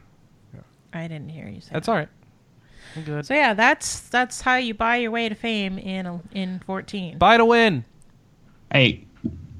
[0.52, 0.60] yeah.
[0.92, 1.92] I didn't hear you say That's that.
[1.92, 2.08] all right.
[2.96, 3.26] I'm good.
[3.26, 7.18] So yeah, that's that's how you buy your way to fame in in 14.
[7.18, 7.84] Buy to win.
[8.72, 9.04] Hey,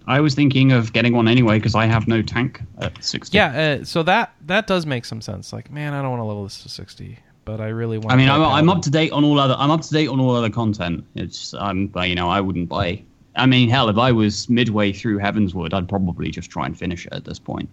[0.07, 3.37] I was thinking of getting one anyway because I have no tank at 60.
[3.37, 5.53] Yeah, uh, so that that does make some sense.
[5.53, 8.13] Like, man, I don't want to level this to 60, but I really want.
[8.13, 9.57] I mean, to I'm, I'm up to date on all other.
[9.59, 11.05] I'm up to date on all other content.
[11.15, 13.03] It's I'm, but, you know, I wouldn't buy.
[13.35, 17.07] I mean, hell, if I was midway through Heavensward, I'd probably just try and finish
[17.07, 17.69] it at this point.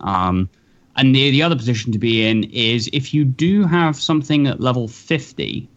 [0.00, 0.50] Um,
[0.96, 4.60] and the the other position to be in is if you do have something at
[4.60, 5.68] level 50.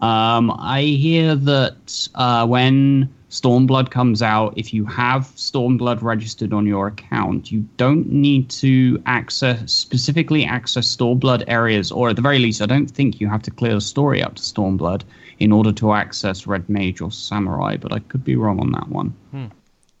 [0.00, 6.66] Um, I hear that uh, when Stormblood comes out, if you have Stormblood registered on
[6.66, 12.40] your account, you don't need to access specifically access Stormblood areas, or at the very
[12.40, 15.02] least, I don't think you have to clear the story up to Stormblood
[15.38, 17.76] in order to access Red Mage or Samurai.
[17.76, 19.14] But I could be wrong on that one.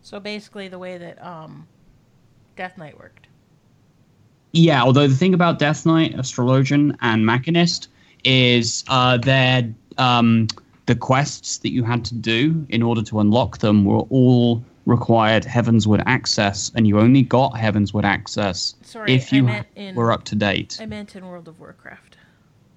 [0.02, 1.66] So basically, the way that um,
[2.56, 3.28] Death Knight worked.
[4.52, 7.88] Yeah, although the thing about Death Knight, Astrologian, and Machinist
[8.24, 9.18] is uh,
[9.98, 10.48] um,
[10.86, 15.44] the quests that you had to do in order to unlock them were all required
[15.44, 20.34] Heavensward access, and you only got Heavensward access Sorry, if you in- were up to
[20.34, 20.78] date.
[20.80, 22.18] I meant in World of Warcraft.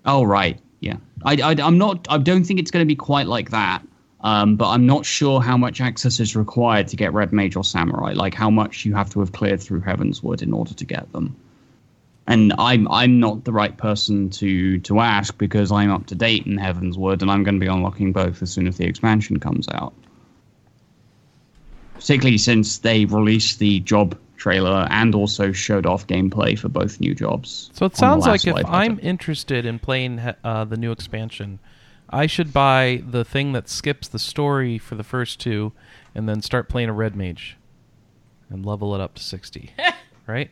[0.06, 0.98] Oh right, yeah.
[1.24, 2.08] I, I I'm not.
[2.10, 3.82] I don't think it's going to be quite like that.
[4.22, 7.64] Um, but I'm not sure how much access is required to get Red Mage or
[7.64, 8.14] Samurai.
[8.14, 11.36] Like how much you have to have cleared through Heavensward in order to get them.
[12.28, 16.46] And I'm I'm not the right person to to ask because I'm up to date
[16.46, 19.40] in Heaven's Heavensward, and I'm going to be unlocking both as soon as the expansion
[19.40, 19.94] comes out.
[21.94, 27.16] Particularly since they released the job trailer and also showed off gameplay for both new
[27.16, 27.70] jobs.
[27.74, 29.04] So it sounds like if I'm event.
[29.04, 31.60] interested in playing uh, the new expansion,
[32.10, 35.74] I should buy the thing that skips the story for the first two,
[36.14, 37.58] and then start playing a red mage,
[38.50, 39.74] and level it up to sixty.
[40.28, 40.52] right?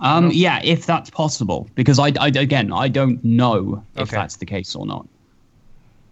[0.00, 4.16] Um, yeah, if that's possible, because I, I again, I don't know if Okay.
[4.16, 5.06] that's the case or not.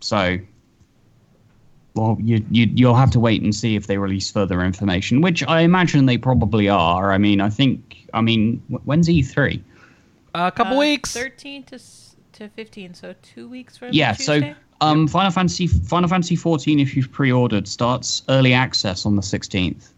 [0.00, 0.38] So,
[1.94, 5.42] well, you, you you'll have to wait and see if they release further information, which
[5.46, 7.12] I imagine they probably are.
[7.12, 9.62] I mean, I think, I mean, when's E three?
[10.34, 11.12] a couple Uh, weeks.
[11.12, 11.78] 13 to
[12.32, 14.54] to 15, so two weeks from Yeah, Tuesday?
[14.54, 19.22] so um, Final Fantasy Final Fantasy fourteen, if you've pre-ordered, starts early access on the
[19.22, 19.92] 16th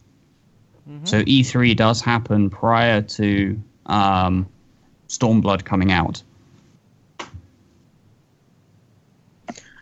[1.04, 4.46] So E three does happen prior to um,
[5.08, 6.22] Stormblood coming out.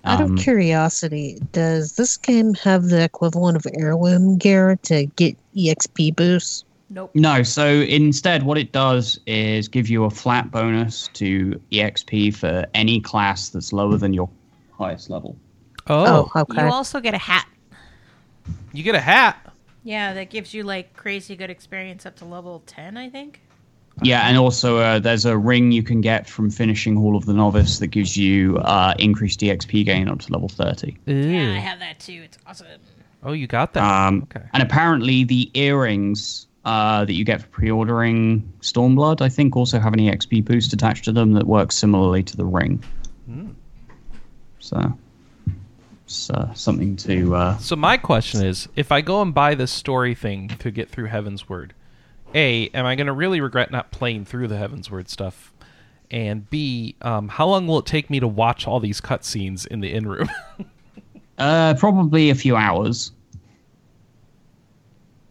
[0.05, 5.36] Out Um, of curiosity, does this game have the equivalent of heirloom gear to get
[5.57, 6.64] EXP boosts?
[6.90, 7.12] Nope.
[7.14, 12.66] No, so instead, what it does is give you a flat bonus to EXP for
[12.74, 14.28] any class that's lower than your
[14.76, 15.36] highest level.
[15.86, 16.64] oh, Oh, okay.
[16.66, 17.46] You also get a hat.
[18.72, 19.53] you get a hat.
[19.84, 23.40] Yeah, that gives you like crazy good experience up to level 10, I think.
[24.01, 27.34] Yeah, and also uh, there's a ring you can get from finishing Hall of the
[27.34, 30.97] Novice that gives you uh, increased EXP gain up to level 30.
[31.05, 32.22] Yeah, I have that too.
[32.24, 32.66] It's awesome.
[33.22, 33.84] Oh, you got that.
[33.84, 34.47] Um, okay.
[34.55, 39.93] And apparently, the earrings uh, that you get for pre-ordering Stormblood, I think, also have
[39.93, 42.82] an EXP boost attached to them that works similarly to the ring.
[44.59, 44.97] So,
[46.05, 47.34] it's uh, something to.
[47.34, 50.88] Uh, So my question is, if I go and buy this story thing to get
[50.88, 51.70] through Heavensward,
[52.35, 55.53] A, am I going to really regret not playing through the Heavensward stuff?
[56.11, 59.80] And B, um, how long will it take me to watch all these cutscenes in
[59.80, 60.30] the inn room?
[61.39, 63.12] uh, probably a few hours.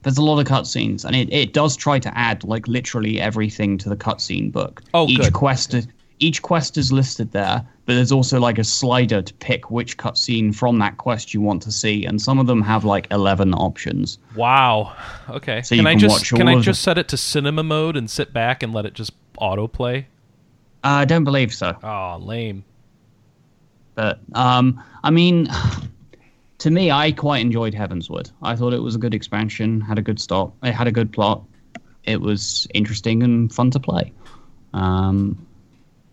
[0.03, 3.77] There's a lot of cutscenes, and it, it does try to add like literally everything
[3.79, 4.81] to the cutscene book.
[4.95, 5.33] Oh, each good.
[5.33, 5.87] quest is,
[6.21, 10.55] each quest is listed there, but there's also like a slider to pick which cutscene
[10.55, 14.19] from that quest you want to see, and some of them have like eleven options.
[14.35, 14.95] wow.
[15.29, 15.61] Okay.
[15.63, 18.31] So can I can just can I just set it to cinema mode and sit
[18.31, 20.05] back and let it just autoplay?
[20.83, 21.75] Uh, I don't believe so.
[21.83, 22.63] Oh, lame.
[23.95, 25.47] But um, I mean,
[26.59, 28.31] to me, I quite enjoyed Heavensward.
[28.43, 31.11] I thought it was a good expansion, had a good start, it had a good
[31.11, 31.43] plot.
[32.03, 34.11] It was interesting and fun to play.
[34.73, 35.45] Um,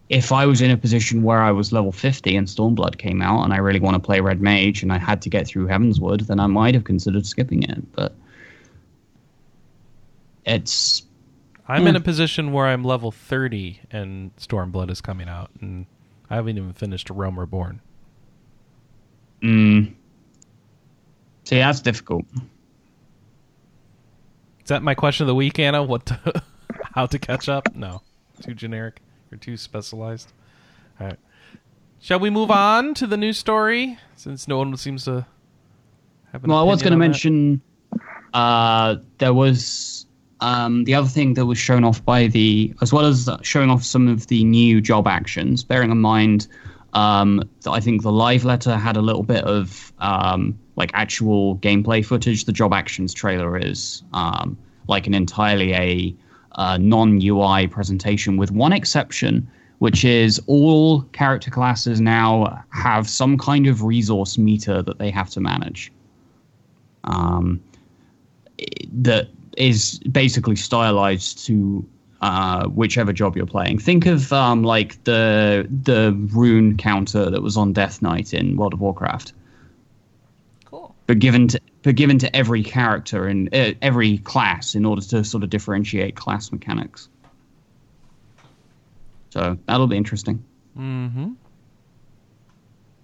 [0.09, 3.45] if I was in a position where I was level 50 and Stormblood came out
[3.45, 6.27] and I really want to play Red Mage and I had to get through Heavensward,
[6.27, 7.93] then I might have considered skipping it.
[7.93, 8.15] But
[10.47, 11.03] it's
[11.67, 11.89] I'm Hmm.
[11.89, 15.85] in a position where I'm level 30 and Stormblood is coming out, and
[16.31, 17.81] I haven't even finished Realm Reborn.
[19.43, 19.93] mm,
[21.45, 22.25] see that's difficult.
[24.63, 25.83] Is that my question of the week, Anna?
[25.83, 26.11] What?
[26.95, 27.75] How to catch up?
[27.75, 28.03] No,
[28.41, 29.01] too generic.
[29.31, 30.33] You're too specialized.
[31.01, 31.19] All right.
[32.01, 35.27] Shall we move on to the news story since no one seems to
[36.33, 37.61] have an Well, I was going to mention
[38.33, 40.07] uh, there was
[40.41, 43.83] um, the other thing that was shown off by the, as well as showing off
[43.83, 46.47] some of the new job actions, bearing in mind
[46.93, 51.57] um, that I think the live letter had a little bit of um, like actual
[51.57, 52.45] gameplay footage.
[52.45, 54.57] The job actions trailer is um,
[54.87, 56.15] like an entirely a
[56.59, 59.49] uh, non UI presentation, with one exception,
[59.79, 65.31] which is all character classes now have some kind of resource meter that they have
[65.31, 65.91] to manage.
[67.05, 67.63] Um,
[68.93, 71.87] that is basically stylized to
[72.21, 73.79] uh, whichever job you're playing.
[73.79, 78.75] Think of um, like the the rune counter that was on Death Knight in World
[78.75, 79.33] of Warcraft,
[80.65, 80.93] Cool.
[81.07, 85.43] but given to given to every character and uh, every class in order to sort
[85.43, 87.09] of differentiate class mechanics.
[89.31, 90.43] So that'll be interesting.
[90.77, 91.33] Mm-hmm.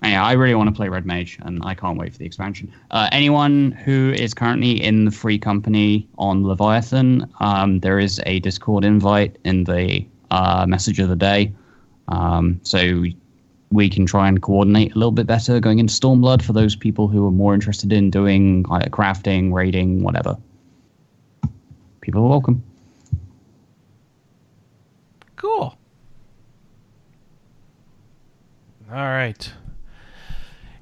[0.03, 2.71] Yeah, I really want to play Red Mage, and I can't wait for the expansion.
[2.91, 8.39] Uh, anyone who is currently in the free company on Leviathan, um, there is a
[8.41, 11.55] Discord invite in the uh, message of the day,
[12.09, 13.05] um, so
[13.75, 16.77] we, we can try and coordinate a little bit better going into Stormblood for those
[16.77, 20.37] people who are more interested in doing uh, crafting, raiding, whatever.
[22.01, 22.63] People are welcome.
[25.37, 25.77] Cool.
[28.91, 29.53] All right.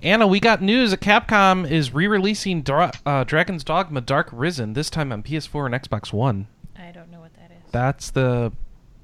[0.03, 4.91] Anna, we got news that Capcom is re-releasing Dra- uh, Dragon's Dogma: Dark Arisen this
[4.91, 6.49] time on PS4 and Xbox One.
[6.77, 7.71] I don't know what that is.
[7.71, 8.53] That's the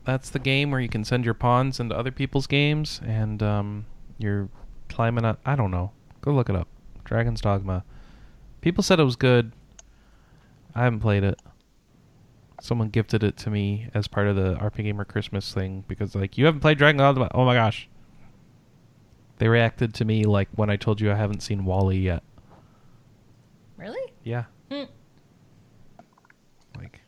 [0.09, 3.85] that's the game where you can send your pawns into other people's games and um,
[4.17, 4.49] you're
[4.89, 5.39] climbing up.
[5.45, 5.93] I don't know.
[6.23, 6.67] Go look it up.
[7.05, 7.85] Dragon's Dogma.
[8.63, 9.53] People said it was good.
[10.75, 11.39] I haven't played it.
[12.63, 16.39] Someone gifted it to me as part of the RP Gamer Christmas thing because like
[16.39, 17.29] you haven't played Dragon's Dogma.
[17.35, 17.87] Oh my gosh.
[19.37, 22.23] They reacted to me like when I told you I haven't seen Wally yet.
[23.77, 24.11] Really?
[24.25, 24.45] Yeah.
[24.73, 24.85] Hmm.
[26.79, 27.03] Like,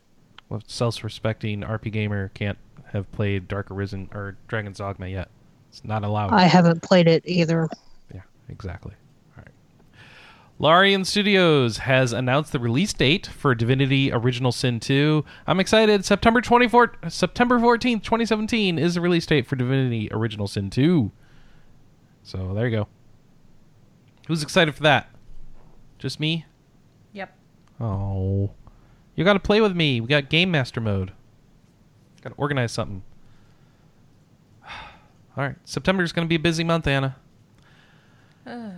[0.49, 2.59] what self-respecting RP gamer can't
[2.93, 5.29] have played Dark Arisen or Dragon's Dogma yet?
[5.69, 6.33] It's not allowed.
[6.33, 7.69] I haven't played it either.
[8.13, 8.93] Yeah, exactly.
[9.37, 9.53] All right.
[10.59, 15.25] Larian Studios has announced the release date for Divinity Original Sin 2.
[15.47, 16.05] I'm excited.
[16.05, 21.13] September 24th, September 14th, 2017 is the release date for Divinity Original Sin 2.
[22.25, 22.89] So, there you go.
[24.27, 25.09] Who's excited for that?
[25.99, 26.47] Just me?
[27.13, 27.33] Yep.
[27.81, 28.51] Oh.
[29.15, 30.01] You got to play with me.
[30.01, 31.13] We got Game Master mode.
[32.23, 33.03] Got to organize something.
[35.37, 35.57] All right.
[35.65, 37.17] September's going to be a busy month, Anna.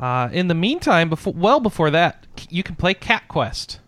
[0.00, 3.78] Uh, in the meantime, before well before that, c- you can play Cat Quest.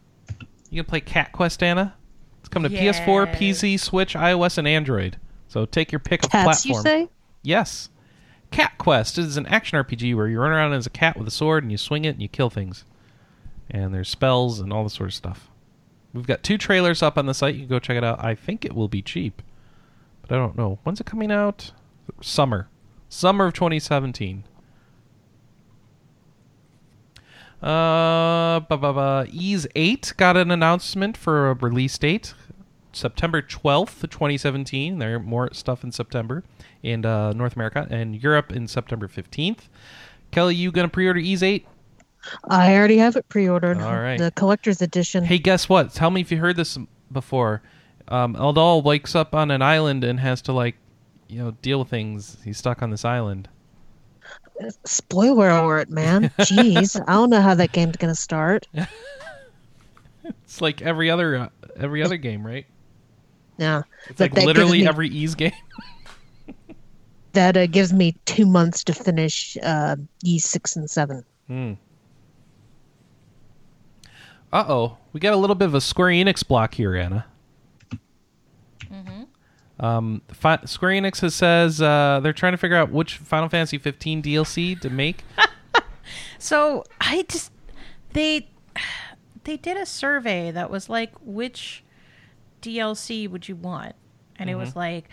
[0.71, 1.97] You can play Cat Quest, Anna.
[2.39, 3.37] It's coming to PS4, Yes.
[3.63, 5.17] PC, Switch, iOS, and Android.
[5.49, 6.77] So take your pick of Cats, platform.
[6.77, 7.09] you say?
[7.43, 7.89] Yes.
[8.53, 11.33] Cat Quest is an action RPG where you run around as a cat with a
[11.33, 12.85] sword and you swing it and you kill things.
[13.69, 15.51] And there's spells and all this sort of stuff.
[16.17, 17.55] We've got two trailers up on the site.
[17.55, 18.25] You can go check it out.
[18.25, 19.43] I think it will be cheap.
[20.23, 20.79] But I don't know.
[20.83, 21.73] When's it coming out?
[22.23, 22.69] Summer.
[23.09, 24.45] Summer of 2017.
[27.62, 29.27] Uh, ba ba ba.
[29.31, 32.35] Ys 8 got an announcement for a release date.
[32.93, 34.99] September 12th, 2017.
[34.99, 36.45] There are more stuff in September
[36.83, 39.69] in uh, North America and Europe in September 15th.
[40.31, 41.67] Kelly, you gonna pre-order Ys 8?
[42.49, 43.81] I already have it pre-ordered.
[43.81, 44.18] All right.
[44.18, 45.24] The collector's edition.
[45.24, 45.93] Hey, guess what?
[45.93, 46.79] Tell me if you heard this
[47.12, 47.62] before.
[48.09, 50.77] Um, Adol wakes up on an island and has to like,
[51.29, 52.37] you know, deal with things.
[52.45, 53.49] He's stuck on this island.
[54.85, 56.31] Spoiler alert, man.
[56.39, 58.66] Jeez, I don't know how that game's gonna start.
[60.45, 62.66] It's like every other uh, every other game, right?
[63.59, 65.53] Yeah, It's But like literally me- every Ys game.
[67.33, 71.24] that uh, gives me two months to finish uh, E six and seven.
[71.47, 71.74] Hmm.
[74.57, 77.27] Uh oh, we got a little bit of a Square Enix block here, Anna.
[78.91, 79.85] Mm-hmm.
[79.85, 83.77] Um, Fi- Square Enix has says uh, they're trying to figure out which Final Fantasy
[83.77, 85.25] 15 DLC to make.
[86.39, 87.51] So I just
[88.13, 88.49] they
[89.45, 91.83] they did a survey that was like which
[92.63, 93.97] DLC would you want?
[94.37, 95.09] And it was like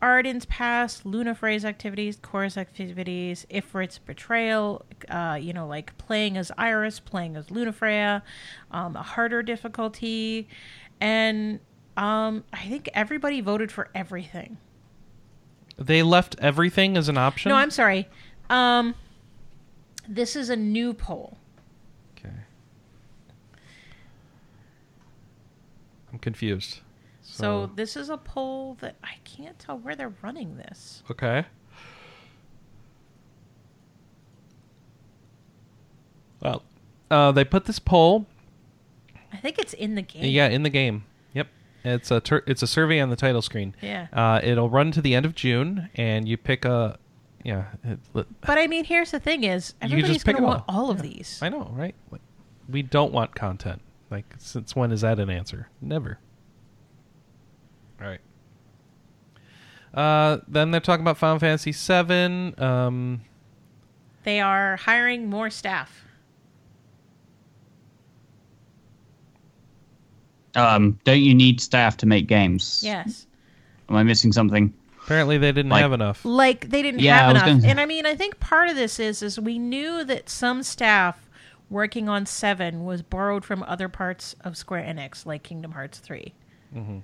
[0.00, 7.00] Ardyn's past, Lunafreya's activities, Chorus activities, Ifrit's betrayal, uh, you know, like playing as Iris,
[7.00, 8.22] playing as Lunafreya,
[8.70, 10.48] um, a harder difficulty,
[11.00, 11.58] and
[11.96, 14.58] um, I think everybody voted for everything.
[15.76, 17.50] They left everything as an option.
[17.50, 18.08] No, I'm sorry.
[18.50, 18.94] Um,
[20.08, 21.38] this is a new poll.
[22.16, 22.34] Okay.
[26.12, 26.80] I'm confused.
[27.38, 31.04] So, so this is a poll that I can't tell where they're running this.
[31.08, 31.44] Okay.
[36.42, 36.64] Well,
[37.12, 38.26] uh, they put this poll.
[39.32, 40.24] I think it's in the game.
[40.24, 41.04] Yeah, in the game.
[41.34, 41.46] Yep,
[41.84, 43.76] it's a it's a survey on the title screen.
[43.80, 44.08] Yeah.
[44.12, 46.98] Uh, it'll run to the end of June, and you pick a.
[47.44, 47.66] Yeah.
[47.84, 50.96] It, but I mean, here's the thing: is everybody's going to want all, all of
[50.98, 51.02] yeah.
[51.02, 51.38] these.
[51.40, 51.94] I know, right?
[52.68, 53.80] We don't want content.
[54.10, 55.68] Like, since when is that an answer?
[55.80, 56.18] Never.
[58.00, 58.20] All right.
[59.94, 62.54] Uh, then they're talking about Final Fantasy VII.
[62.58, 63.22] Um,
[64.24, 66.04] they are hiring more staff.
[70.54, 72.82] Um, don't you need staff to make games?
[72.84, 73.26] Yes.
[73.88, 74.74] Am I missing something?
[75.04, 76.24] Apparently, they didn't like, have enough.
[76.24, 77.46] Like they didn't yeah, have enough.
[77.46, 77.66] Gonna...
[77.66, 81.28] And I mean, I think part of this is is we knew that some staff
[81.70, 86.32] working on Seven was borrowed from other parts of Square Enix, like Kingdom Hearts 3
[86.74, 86.98] mm-hmm.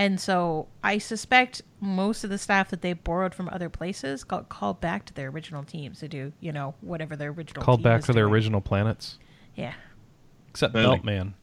[0.00, 4.48] And so I suspect most of the staff that they borrowed from other places got
[4.48, 8.00] called back to their original teams to do, you know, whatever their original called back
[8.00, 8.14] to doing.
[8.14, 9.18] their original planets.
[9.56, 9.74] Yeah.
[10.48, 11.00] Except really?
[11.00, 11.34] Beltman.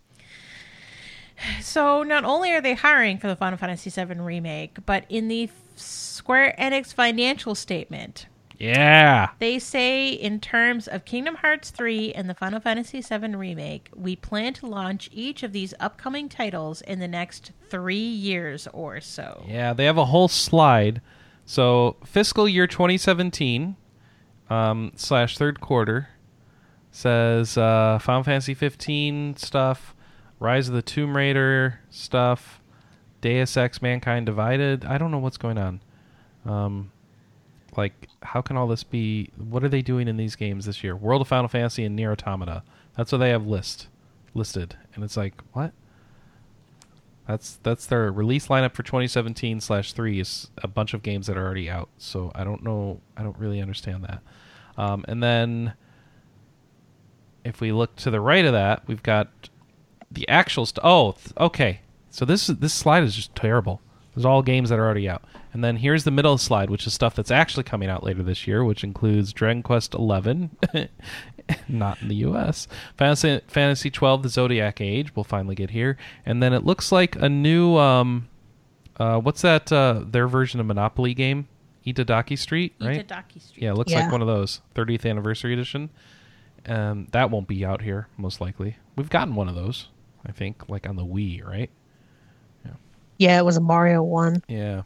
[1.62, 5.51] So not only are they hiring for the Final Fantasy VII remake, but in the
[5.76, 8.26] Square Enix financial statement,
[8.60, 9.30] yeah.
[9.39, 14.16] They say in terms of Kingdom Hearts 3 and the Final Fantasy VII remake, we
[14.16, 19.45] plan to launch each of these upcoming titles in the next 3 years or so.
[19.47, 21.01] Yeah, they have a whole slide.
[21.45, 23.78] So, fiscal year 2017
[24.49, 26.10] um, slash third quarter
[26.91, 29.95] says uh, Final Fantasy 15 stuff,
[30.39, 32.62] Rise of the Tomb Raider stuff,
[33.22, 34.84] Deus Ex Mankind Divided.
[34.84, 35.82] I don't know what's going on.
[36.45, 36.91] Um,
[37.78, 40.95] like how can all this be what are they doing in these games this year?
[40.95, 42.63] World of final fantasy and NieR Automata.
[42.95, 43.88] That's what they have list
[44.34, 44.75] listed.
[44.95, 45.73] And it's like what?
[47.28, 51.38] That's that's their release lineup for 2017 slash 3 is a bunch of games that
[51.38, 51.89] are already out.
[51.97, 54.21] So i don't know i don't really understand that.
[54.82, 55.73] Um, and then
[57.43, 59.49] if we look to the right of that we've got
[60.11, 61.82] the actual st- oh th- okay.
[62.09, 63.82] So this this slide is just terrible
[64.18, 65.24] there's all games that are already out
[65.57, 68.45] and then here's the middle slide, which is stuff that's actually coming out later this
[68.45, 70.49] year, which includes Dragon Quest XI,
[71.68, 72.68] not in the U.S.
[72.95, 75.97] Fantasy, Fantasy 12, The Zodiac Age, we'll finally get here,
[76.28, 78.30] and then it looks like a new, um,
[78.97, 79.72] uh, what's that?
[79.72, 81.47] Uh, their version of Monopoly game,
[81.88, 83.07] Itadaki Street, right?
[83.07, 83.63] Itadaki Street.
[83.63, 84.01] Yeah, it looks yeah.
[84.01, 85.89] like one of those 30th anniversary edition.
[86.68, 88.78] Um, that won't be out here most likely.
[88.95, 89.88] We've gotten one of those,
[90.24, 91.72] I think, like on the Wii, right?
[93.18, 93.38] Yeah.
[93.39, 94.43] It was a Mario one.
[94.47, 94.84] Yeah.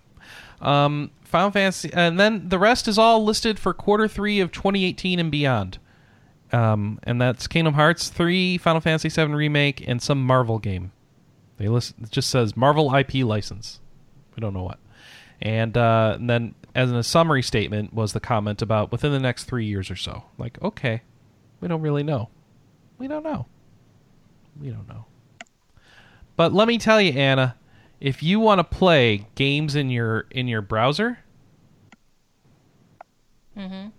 [0.62, 5.18] Um, Final Fantasy, and then the rest is all listed for quarter three of 2018
[5.18, 5.80] and beyond.
[6.52, 10.92] Um, and that's Kingdom Hearts 3, Final Fantasy 7 remake, and some Marvel game.
[11.58, 13.80] They list it just says Marvel IP license.
[14.36, 14.80] We don't know what.
[15.42, 19.20] And, uh, and then as in a summary statement was the comment about within the
[19.20, 20.24] next three years or so.
[20.38, 21.02] Like, okay,
[21.62, 22.30] we don't really know.
[22.98, 23.48] We don't know.
[24.60, 25.06] We don't know.
[26.36, 27.56] But let me tell you, Anna,
[28.02, 31.20] if you want to play games in your in your browser,
[33.56, 33.90] mm-hmm.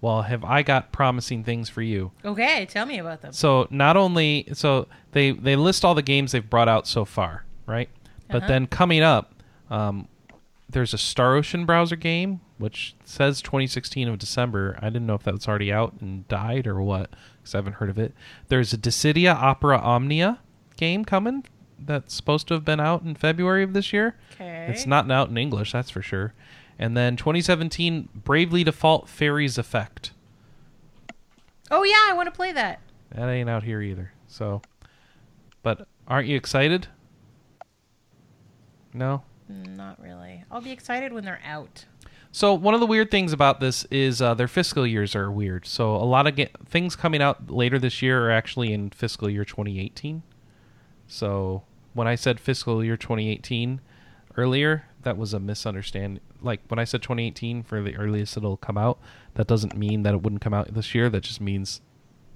[0.00, 2.10] well, have I got promising things for you?
[2.24, 3.34] Okay, tell me about them.
[3.34, 7.44] So not only so they they list all the games they've brought out so far,
[7.66, 7.90] right?
[8.28, 8.48] But uh-huh.
[8.48, 9.34] then coming up,
[9.70, 10.08] um,
[10.68, 14.78] there's a Star Ocean browser game which says 2016 of December.
[14.80, 17.74] I didn't know if that was already out and died or what because I haven't
[17.74, 18.14] heard of it.
[18.48, 20.40] There's a Dissidia Opera Omnia
[20.76, 21.44] game coming
[21.86, 24.16] that's supposed to have been out in February of this year.
[24.32, 24.66] Okay.
[24.68, 26.34] It's not out in English, that's for sure.
[26.78, 30.12] And then 2017 Bravely Default Fairy's Effect.
[31.70, 32.80] Oh yeah, I want to play that.
[33.10, 34.12] That ain't out here either.
[34.26, 34.62] So,
[35.62, 36.88] but aren't you excited?
[38.92, 39.22] No.
[39.48, 40.44] Not really.
[40.50, 41.84] I'll be excited when they're out.
[42.32, 45.66] So one of the weird things about this is uh, their fiscal years are weird.
[45.66, 49.44] So a lot of things coming out later this year are actually in fiscal year
[49.44, 50.22] 2018.
[51.06, 51.62] So
[51.94, 53.80] when I said fiscal year 2018
[54.36, 56.20] earlier, that was a misunderstanding.
[56.42, 58.98] Like when I said 2018 for the earliest it'll come out,
[59.34, 61.08] that doesn't mean that it wouldn't come out this year.
[61.08, 61.80] That just means,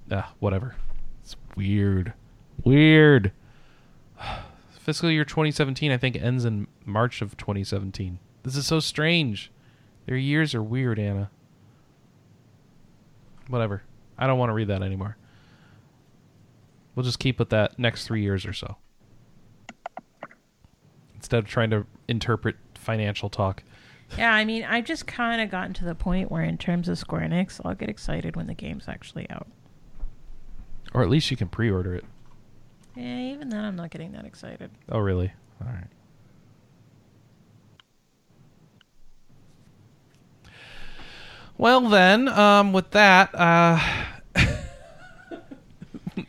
[0.09, 0.75] uh, whatever.
[1.23, 2.13] It's weird.
[2.63, 3.31] Weird.
[4.79, 8.17] fiscal year 2017, I think, ends in March of 2017.
[8.43, 9.51] This is so strange.
[10.05, 11.29] Their years are weird, Anna.
[13.47, 13.83] Whatever.
[14.17, 15.17] I don't want to read that anymore.
[16.95, 18.77] We'll just keep with that next three years or so.
[21.29, 23.61] Instead of trying to interpret financial talk.
[24.17, 26.97] Yeah, I mean, I've just kind of gotten to the point where, in terms of
[26.97, 29.45] Square Enix, I'll get excited when the game's actually out.
[30.91, 32.03] Or at least you can pre order it.
[32.95, 34.71] Yeah, even then, I'm not getting that excited.
[34.91, 35.31] Oh, really?
[35.61, 35.85] All right.
[41.59, 43.79] Well then, um, with that, uh,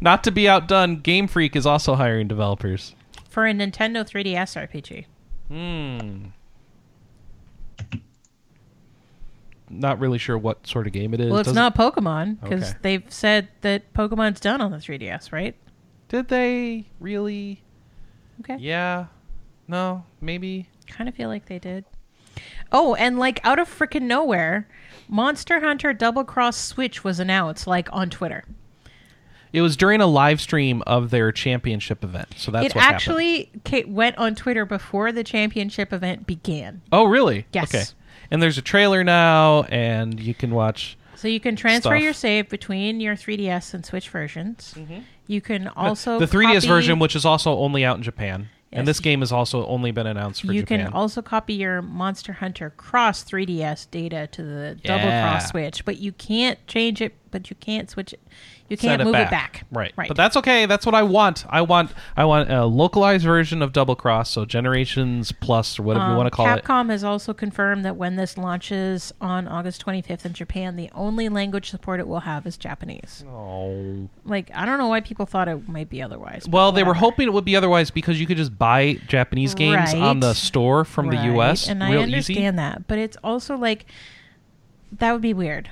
[0.00, 2.94] not to be outdone, Game Freak is also hiring developers
[3.28, 5.04] for a Nintendo 3DS RPG.
[5.48, 6.26] Hmm.
[9.70, 11.30] Not really sure what sort of game it is.
[11.30, 12.78] Well, it's Does not Pokemon because Okay.
[12.82, 15.54] they've said that Pokemon's done on the 3DS, right?
[16.08, 17.62] Did they really?
[18.40, 18.56] Okay.
[18.58, 19.06] Yeah.
[19.66, 20.04] No.
[20.22, 20.68] Maybe.
[20.86, 21.84] Kind of feel like they did.
[22.72, 24.66] Oh, and like out of freaking nowhere,
[25.06, 28.44] Monster Hunter Double Cross Switch was announced like on Twitter.
[29.58, 32.94] It was during a live stream of their championship event, so that's it what happened.
[32.96, 36.80] actually ca- went on Twitter before the championship event began.
[36.92, 37.46] Oh, really?
[37.52, 37.74] Yes.
[37.74, 37.84] Okay.
[38.30, 40.96] And there's a trailer now, and you can watch.
[41.16, 42.02] So you can transfer Stuff.
[42.02, 44.74] your save between your 3DS and Switch versions.
[44.76, 44.98] Mm-hmm.
[45.26, 48.78] You can also the 3DS copy- version, which is also only out in Japan, Yes.
[48.78, 50.78] and this game has also only been announced for you Japan.
[50.80, 55.30] You can also copy your Monster Hunter Cross 3DS data to the Double Yeah.
[55.30, 57.14] Cross Switch, but you can't change it.
[57.30, 58.20] But you can't switch it.
[58.68, 59.64] You can't move it back.
[59.70, 59.92] Right.
[59.96, 60.08] Right.
[60.08, 60.66] But that's okay.
[60.66, 61.44] That's what I want.
[61.48, 66.06] I want I want a localized version of Double Cross, so Generations Plus or whatever
[66.06, 66.64] you Um, want to call it.
[66.64, 71.28] Capcom has also confirmed that when this launches on August 25th in Japan, the only
[71.28, 73.24] language support it will have is Japanese.
[73.30, 74.08] Oh.
[74.24, 76.46] Like, I don't know why people thought it might be otherwise.
[76.48, 79.94] Well, they were hoping it would be otherwise because you could just buy Japanese games
[79.94, 82.56] on the store from the US and real I understand easy.
[82.56, 83.86] that, but it's also like
[84.92, 85.70] that would be weird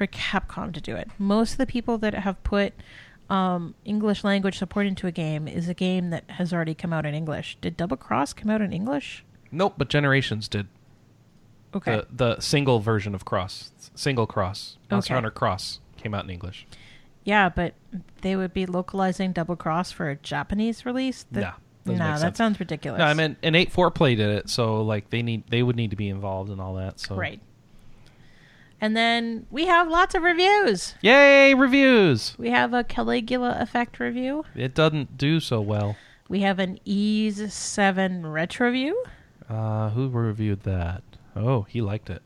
[0.00, 1.10] for Capcom to do it.
[1.18, 2.72] Most of the people that have put
[3.28, 7.04] um, English language support into a game is a game that has already come out
[7.04, 7.58] in English.
[7.60, 9.26] Did Double Cross come out in English?
[9.52, 10.68] Nope, but Generations did.
[11.74, 11.96] Okay.
[11.96, 15.16] The the single version of Cross, single Cross, Monster Okay.
[15.16, 16.66] Hunter Cross came out in English.
[17.24, 17.74] yeah, but
[18.22, 21.26] they would be localizing Double Cross for a Japanese release.
[21.30, 21.52] That, Nah,
[21.84, 22.98] doesn't nah, that sounds ridiculous.
[23.00, 25.76] No, I mean, an eight four play did it, so like they need they would
[25.76, 26.98] need to be involved in all that.
[27.00, 27.40] So right.
[28.80, 30.94] And then we have lots of reviews.
[31.02, 32.34] Yay, reviews!
[32.38, 34.44] We have a Caligula effect review.
[34.54, 35.96] It doesn't do so well.
[36.28, 39.04] We have an Ys 7 retro view.
[39.48, 41.02] Uh, who reviewed that?
[41.36, 42.22] Oh, he liked it.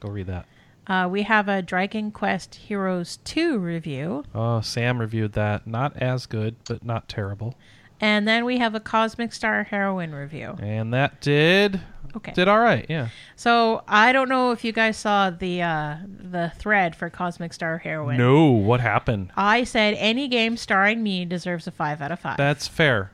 [0.00, 0.46] Go read that.
[0.86, 4.24] Uh, we have a Dragon Quest Heroes 2 review.
[4.34, 5.66] Oh, Sam reviewed that.
[5.66, 7.54] Not as good, but not terrible.
[8.00, 10.56] And then we have a Cosmic Star Heroine review.
[10.60, 11.80] And that did
[12.16, 12.32] Okay.
[12.32, 12.86] did all right.
[12.88, 13.08] Yeah.
[13.36, 17.78] So I don't know if you guys saw the uh, the thread for Cosmic Star
[17.78, 18.18] Heroine.
[18.18, 19.32] No, what happened?
[19.36, 22.36] I said any game starring me deserves a 5 out of 5.
[22.36, 23.12] That's fair.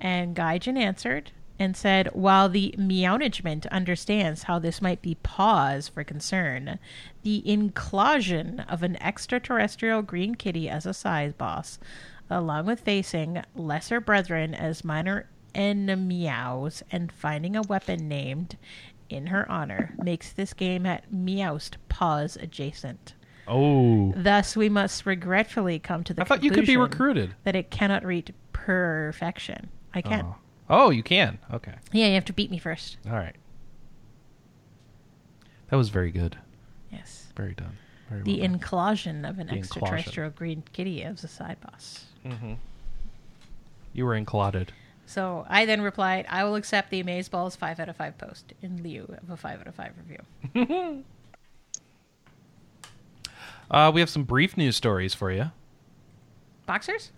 [0.00, 6.02] And Gaijin answered and said, while the meownagement understands how this might be pause for
[6.02, 6.78] concern,
[7.22, 11.78] the inclusion of an extraterrestrial green kitty as a size boss,
[12.28, 18.56] along with facing lesser brethren as minor enemies and finding a weapon named
[19.08, 23.14] in her honor, makes this game at Meowst pause adjacent.
[23.46, 27.34] Oh, Thus, we must regretfully come to the I thought you could be recruited.
[27.44, 29.68] that it cannot reach perfection.
[29.92, 30.26] I can't.
[30.26, 30.36] Oh.
[30.70, 31.38] oh, you can.
[31.52, 31.74] Okay.
[31.92, 32.96] Yeah, you have to beat me first.
[33.06, 33.36] All right.
[35.68, 36.38] That was very good.
[36.90, 37.26] Yes.
[37.36, 37.76] Very done.
[38.08, 42.06] Very The well inclusion of an The extraterrestrial green kitty as a side boss.
[42.24, 42.54] Mm-hmm.
[43.92, 44.72] You were included.
[45.06, 48.82] So I then replied, I will accept the Amazeballs 5 out of 5 post in
[48.82, 49.92] lieu of a 5 out of 5
[50.54, 51.04] review.
[53.70, 55.50] Uh, we have some brief news stories for you.
[56.66, 57.12] Boxers?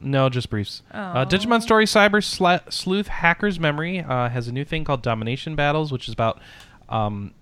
[0.00, 0.82] No, just briefs.
[0.92, 1.28] Uh, Oh.
[1.28, 5.90] Digimon Story Cyber Sla- Sleuth Hacker's Memory uh, has a new thing called Domination Battles,
[5.90, 6.40] which is about
[6.90, 7.32] um,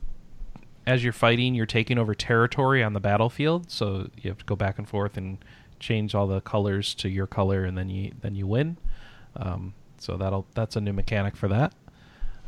[0.86, 3.70] as you're fighting, you're taking over territory on the battlefield.
[3.70, 5.38] So you have to go back and forth and
[5.80, 8.76] change all the colors to your color, and then you then you win.
[9.36, 11.72] Um, so that'll that's a new mechanic for that.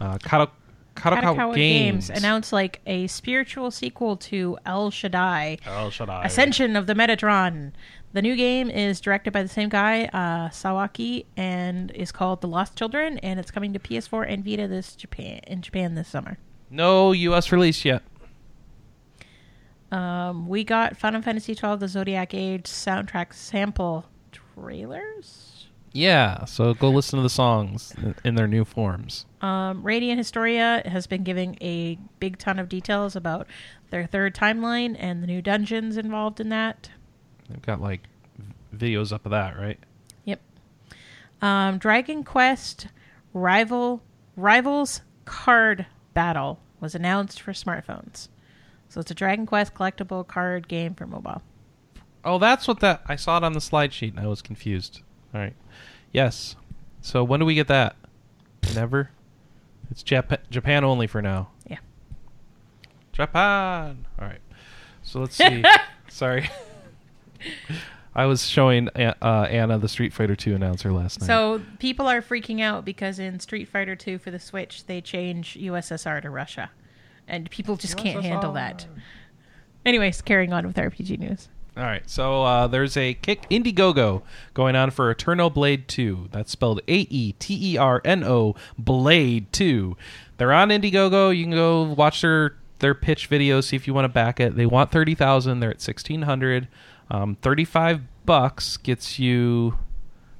[0.00, 0.50] Uh, Kato-
[0.96, 2.08] Kadokawa, Kadokawa Games.
[2.08, 5.58] Games announced like a spiritual sequel to El Shaddai.
[5.66, 6.24] Oh, should I?
[6.24, 7.72] Ascension of the Metatron.
[8.12, 12.48] The new game is directed by the same guy, uh, Sawaki, and is called The
[12.48, 16.36] Lost Children, and it's coming to PS4 and Vita this Japan in Japan this summer.
[16.68, 17.50] No U.S.
[17.52, 18.02] release yet.
[19.90, 25.51] Um, we got Final Fantasy XII: The Zodiac Age soundtrack sample trailers.
[25.94, 27.94] Yeah, so go listen to the songs
[28.24, 29.26] in- their new forms.
[29.42, 33.46] Um, Radiant Historia has been giving a big ton of details about
[33.90, 36.88] their third timeline and the new dungeons involved in that.
[37.48, 38.08] They've got like
[38.74, 39.78] videos up of that, right?
[40.24, 40.40] Yep.
[41.42, 42.86] Um, Dragon Quest
[43.34, 44.02] Rival
[44.36, 48.28] Rivals Card Battle was announced for smartphones.
[48.88, 51.42] So it's a Dragon Quest collectible card game for mobile.
[52.24, 53.02] Oh, that's what that.
[53.06, 55.02] I saw it on the slide sheet and I was confused.
[55.34, 55.54] All right.
[56.12, 56.56] Yes.
[57.00, 57.96] So when do we get that?
[58.74, 59.10] Never.
[59.90, 61.48] It's Jap- Japan only for now.
[61.66, 61.78] Yeah.
[63.12, 64.06] Japan.
[64.18, 64.40] All right.
[65.02, 65.64] So let's see.
[66.08, 66.48] Sorry.
[68.14, 71.26] I was showing uh, Anna the Street Fighter 2 announcer last night.
[71.26, 75.56] So people are freaking out because in Street Fighter 2 for the Switch, they change
[75.58, 76.70] USSR to Russia.
[77.26, 78.02] And people just USSR.
[78.02, 78.86] can't handle that.
[79.86, 81.48] Anyways, carrying on with RPG news.
[81.74, 84.22] All right, so uh, there's a kick Indiegogo
[84.52, 86.28] going on for AeternoBlade 2.
[86.30, 89.96] That's spelled A E T E R N O Blade 2.
[90.36, 91.34] They're on Indiegogo.
[91.34, 94.56] You can go watch their their pitch video, see if you want to back it.
[94.56, 95.60] They want thirty thousand.
[95.60, 96.68] They're at sixteen hundred.
[97.10, 99.78] Um, Thirty-five bucks gets you.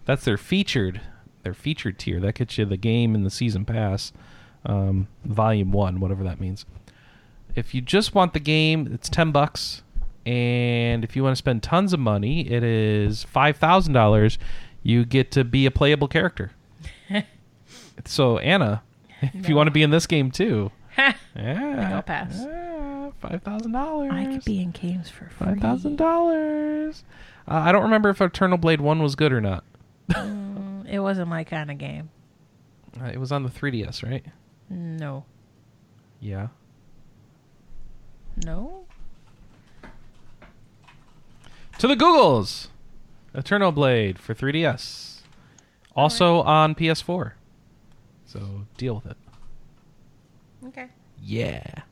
[0.05, 1.01] That's their featured.
[1.45, 2.21] Their featured tier.
[2.21, 4.13] That gets you the game and the season pass,
[4.67, 6.67] um, volume one, whatever that means.
[7.55, 9.83] If you just want the game, it's ten bucks.
[10.25, 14.39] And if you want to spend tons of money, it is five thousand dollars.
[14.83, 16.53] You get to be a playable character.
[18.05, 18.83] so Anna,
[19.21, 19.49] if no.
[19.49, 22.35] you want to be in this game too, yeah, I'll pass.
[22.39, 24.13] Yeah, five thousand dollars.
[24.13, 25.47] I could be in games for free.
[25.49, 27.05] Five thousand dollars.
[27.49, 29.65] Uh, I don't remember if AeternoBlade One was good or not.
[30.11, 32.11] mm, it wasn't my kind of game.
[33.01, 34.25] Uh, it was on the 3DS, right?
[34.69, 35.25] No.
[36.21, 36.49] Yeah.
[38.45, 38.82] No.
[41.83, 42.69] To the Googles,
[43.35, 45.23] AeternoBlade for 3DS,
[45.97, 46.47] also right.
[46.47, 47.33] on PS4.
[48.25, 49.17] So deal with it.
[50.69, 50.87] Okay.
[51.21, 51.83] Yeah.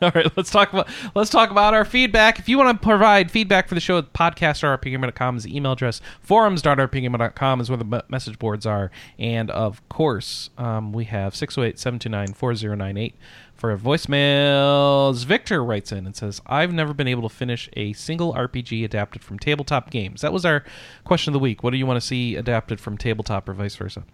[0.02, 2.38] All right, let's talk about let's talk about our feedback.
[2.38, 6.00] If you want to provide feedback for the show, podcast.rpgamer.com is the email address.
[6.22, 8.90] Forums.rpgamer.com is where the message boards are.
[9.18, 13.12] And of course, um, we have 608-729-4098
[13.54, 15.26] for voicemails.
[15.26, 19.22] Victor writes in and says, I've never been able to finish a single RPG adapted
[19.22, 20.22] from tabletop games.
[20.22, 20.64] That was our
[21.04, 21.62] question of the week.
[21.62, 24.04] What do you want to see adapted from tabletop or vice versa?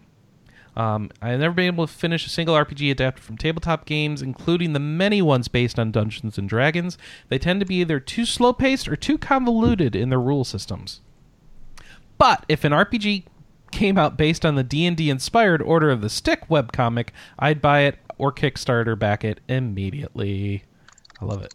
[0.76, 4.74] Um, I've never been able to finish a single RPG adapted from tabletop games, including
[4.74, 6.98] the many ones based on Dungeons and Dragons.
[7.28, 11.00] They tend to be either too slow paced or too convoluted in their rule systems.
[12.18, 13.24] But if an RPG
[13.72, 17.08] came out based on the D&D inspired Order of the Stick webcomic,
[17.38, 20.64] I'd buy it or Kickstarter back it immediately.
[21.20, 21.54] I love it.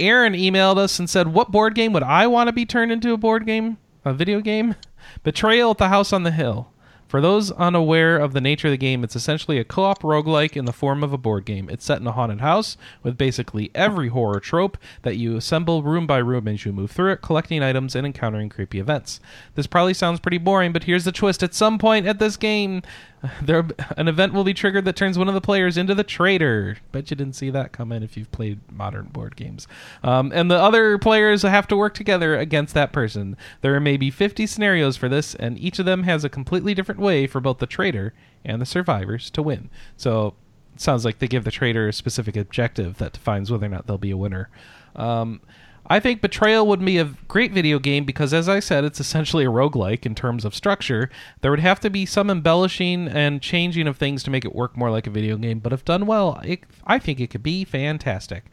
[0.00, 3.12] Aaron emailed us and said, "What board game would I want to be turned into
[3.12, 3.78] a board game?
[4.04, 4.74] A video game?
[5.22, 6.70] Betrayal at the House on the Hill."
[7.06, 10.56] For those unaware of the nature of the game, it's essentially a co op roguelike
[10.56, 11.68] in the form of a board game.
[11.70, 16.06] It's set in a haunted house with basically every horror trope that you assemble room
[16.06, 19.20] by room as you move through it, collecting items and encountering creepy events.
[19.54, 21.42] This probably sounds pretty boring, but here's the twist.
[21.42, 22.82] At some point at this game,
[23.42, 23.66] there
[23.96, 26.76] an event will be triggered that turns one of the players into the traitor.
[26.92, 29.66] Bet you didn't see that coming if you've played modern board games.
[30.02, 33.36] Um, and the other players have to work together against that person.
[33.60, 37.00] There are maybe 50 scenarios for this, and each of them has a completely different
[37.00, 38.14] way for both the traitor
[38.44, 39.70] and the survivors to win.
[39.96, 40.34] So
[40.74, 43.86] it sounds like they give the traitor a specific objective that defines whether or not
[43.86, 44.50] they'll be a winner.
[44.94, 45.40] Um,
[45.88, 49.44] I think Betrayal would be a great video game because, as I said, it's essentially
[49.44, 51.10] a roguelike in terms of structure.
[51.40, 54.76] There would have to be some embellishing and changing of things to make it work
[54.76, 57.64] more like a video game, but if done well, it, I think it could be
[57.64, 58.44] fantastic.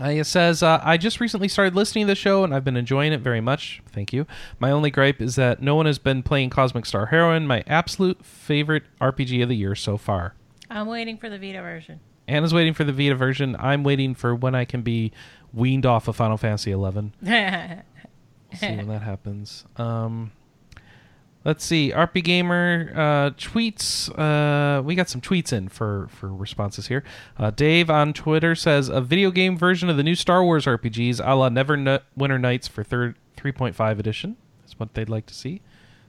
[0.00, 2.78] Uh, it says, uh, I just recently started listening to the show and I've been
[2.78, 3.82] enjoying it very much.
[3.92, 4.26] Thank you.
[4.58, 8.24] My only gripe is that no one has been playing Cosmic Star Heroine, my absolute
[8.24, 10.34] favorite RPG of the year so far.
[10.70, 12.00] I'm waiting for the Vita version.
[12.26, 13.54] Anna's waiting for the Vita version.
[13.58, 15.12] I'm waiting for when I can be
[15.52, 16.76] weaned off of Final Fantasy XI.
[16.76, 17.12] we'll
[18.56, 19.64] see when that happens.
[19.76, 20.32] Um,
[21.44, 21.92] let's see.
[21.94, 24.10] RP Gamer uh, tweets.
[24.18, 27.04] Uh, we got some tweets in for for responses here.
[27.38, 31.20] Uh, Dave on Twitter says a video game version of the new Star Wars RPGs,
[31.24, 34.36] a la Neverwinter Nights for third 3.5 edition.
[34.60, 35.60] That's what they'd like to see.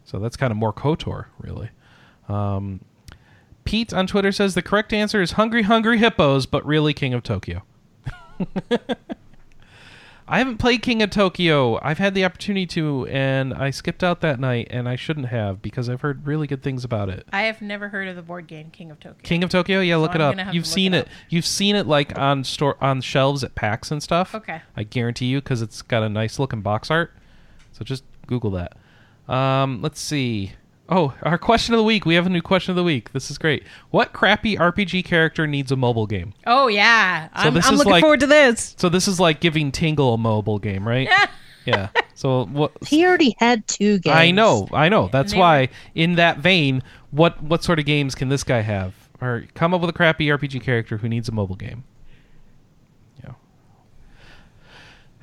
[0.05, 1.69] So that's kind of more Kotor, really.
[2.27, 2.81] Um,
[3.65, 7.23] Pete on Twitter says the correct answer is Hungry Hungry Hippos, but really King of
[7.23, 7.63] Tokyo.
[10.27, 11.79] I haven't played King of Tokyo.
[11.83, 15.61] I've had the opportunity to, and I skipped out that night, and I shouldn't have
[15.61, 17.27] because I've heard really good things about it.
[17.33, 19.21] I have never heard of the board game King of Tokyo.
[19.23, 20.53] King of Tokyo, yeah, look so it up.
[20.53, 21.11] You've seen it, it.
[21.29, 24.33] You've seen it like on store on shelves at PAX and stuff.
[24.33, 24.61] Okay.
[24.77, 27.13] I guarantee you because it's got a nice looking box art.
[27.73, 28.77] So just Google that.
[29.31, 30.53] Um, let's see.
[30.95, 32.05] Oh, our question of the week.
[32.05, 33.13] We have a new question of the week.
[33.13, 33.63] This is great.
[33.89, 36.35] What crappy RPG character needs a mobile game?
[36.45, 38.75] Oh yeah, so I'm, I'm looking like, forward to this.
[38.77, 41.07] So this is like giving Tingle a mobile game, right?
[41.07, 41.25] yeah.
[41.65, 41.89] yeah.
[42.13, 42.73] So what?
[42.85, 44.15] He already had two games.
[44.15, 45.09] I know, I know.
[45.11, 48.93] That's why, in that vein, what what sort of games can this guy have?
[49.19, 51.85] Or come up with a crappy RPG character who needs a mobile game?
[53.23, 53.33] Yeah.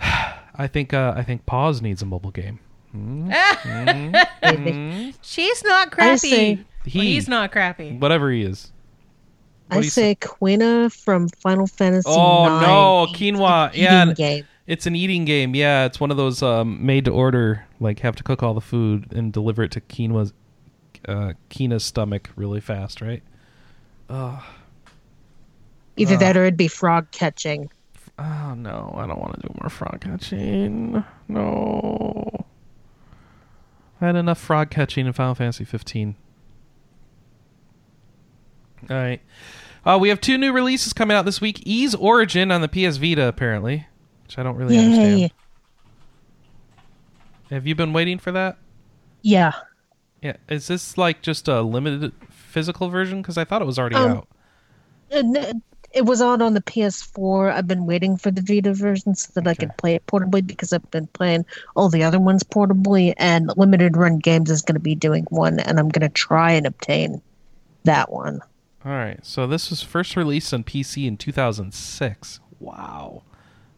[0.57, 2.59] I think uh, I think Pause needs a mobile game.
[2.97, 5.11] Mm-hmm.
[5.23, 6.31] She's not crappy.
[6.31, 7.99] Say, he, well, he's not crappy.
[7.99, 8.73] Whatever he is.
[9.69, 12.09] What I say, say Quina from Final Fantasy.
[12.09, 13.71] Oh no, quinoa!
[13.73, 14.45] Yeah, game.
[14.67, 15.55] it's an eating game.
[15.55, 17.65] Yeah, it's one of those um, made to order.
[17.79, 20.33] Like have to cook all the food and deliver it to quinoa's
[21.07, 23.23] uh, Quina's stomach really fast, right?
[24.09, 24.45] Oh.
[25.97, 27.71] Either that or it'd be frog catching.
[28.19, 31.05] Oh no, I don't want to do more frog catching.
[31.29, 32.47] No.
[34.01, 36.17] I had enough frog catching in Final Fantasy 15.
[38.89, 39.21] All right.
[39.85, 41.63] Uh, we have two new releases coming out this week.
[41.67, 43.87] Ys Origin on the PS Vita, apparently,
[44.25, 44.85] which I don't really Yay.
[44.85, 45.31] understand.
[47.51, 48.57] Have you been waiting for that?
[49.23, 49.53] Yeah.
[50.23, 50.37] Yeah.
[50.49, 53.23] Is this like just a limited physical version?
[53.23, 54.23] Because I thought it was already um,
[55.13, 55.57] out.
[55.93, 57.53] It was out on the PS4.
[57.53, 59.51] I've been waiting for the Vita version so that okay.
[59.51, 61.45] I could play it portably because I've been playing
[61.75, 63.15] all the other ones portably.
[63.17, 66.53] And Limited Run Games is going to be doing one, and I'm going to try
[66.53, 67.21] and obtain
[67.85, 68.41] that one.
[68.85, 69.25] All right.
[69.25, 72.41] So this was first released on PC in 2006.
[72.61, 73.23] Wow.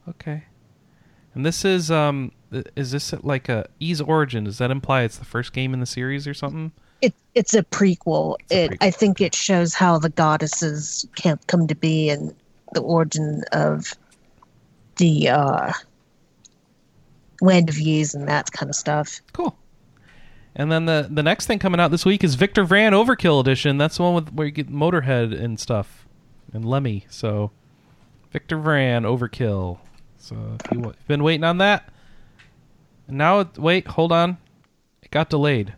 [0.09, 0.44] Okay.
[1.34, 2.32] And this is um
[2.76, 4.44] is this like a Ys Origin?
[4.44, 6.72] Does that imply it's the first game in the series or something?
[7.02, 8.36] It it's a prequel.
[8.48, 8.78] It's it a prequel.
[8.80, 12.34] I think it shows how the goddesses can come to be and
[12.72, 13.92] the origin of
[14.96, 15.72] the uh
[17.42, 19.20] land of and that kind of stuff.
[19.32, 19.56] Cool.
[20.54, 23.78] And then the the next thing coming out this week is Victor Vran Overkill Edition.
[23.78, 26.06] That's the one with where you get Motorhead and stuff,
[26.52, 27.06] and Lemmy.
[27.08, 27.50] So
[28.30, 29.78] Victor Vran Overkill.
[30.18, 31.90] So if you've been waiting on that,
[33.08, 34.38] now it, wait, hold on,
[35.02, 35.74] it got delayed.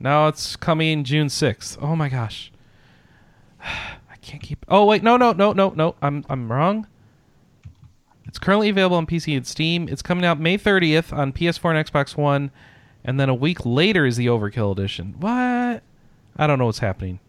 [0.00, 1.78] Now it's coming June sixth.
[1.80, 2.52] Oh my gosh,
[3.62, 4.64] I can't keep.
[4.68, 5.94] Oh wait, no, no, no, no, no.
[6.02, 6.86] I'm I'm wrong.
[8.26, 9.88] It's currently available on PC and Steam.
[9.88, 12.50] It's coming out May 30th on PS4 and Xbox One
[13.04, 15.14] and then a week later is the Overkill edition.
[15.18, 15.82] What?
[16.36, 17.20] I don't know what's happening.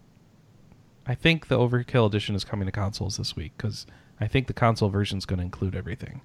[1.06, 3.88] I think the Overkill edition is coming to consoles this week because
[4.20, 6.22] I think the console version is going to include everything.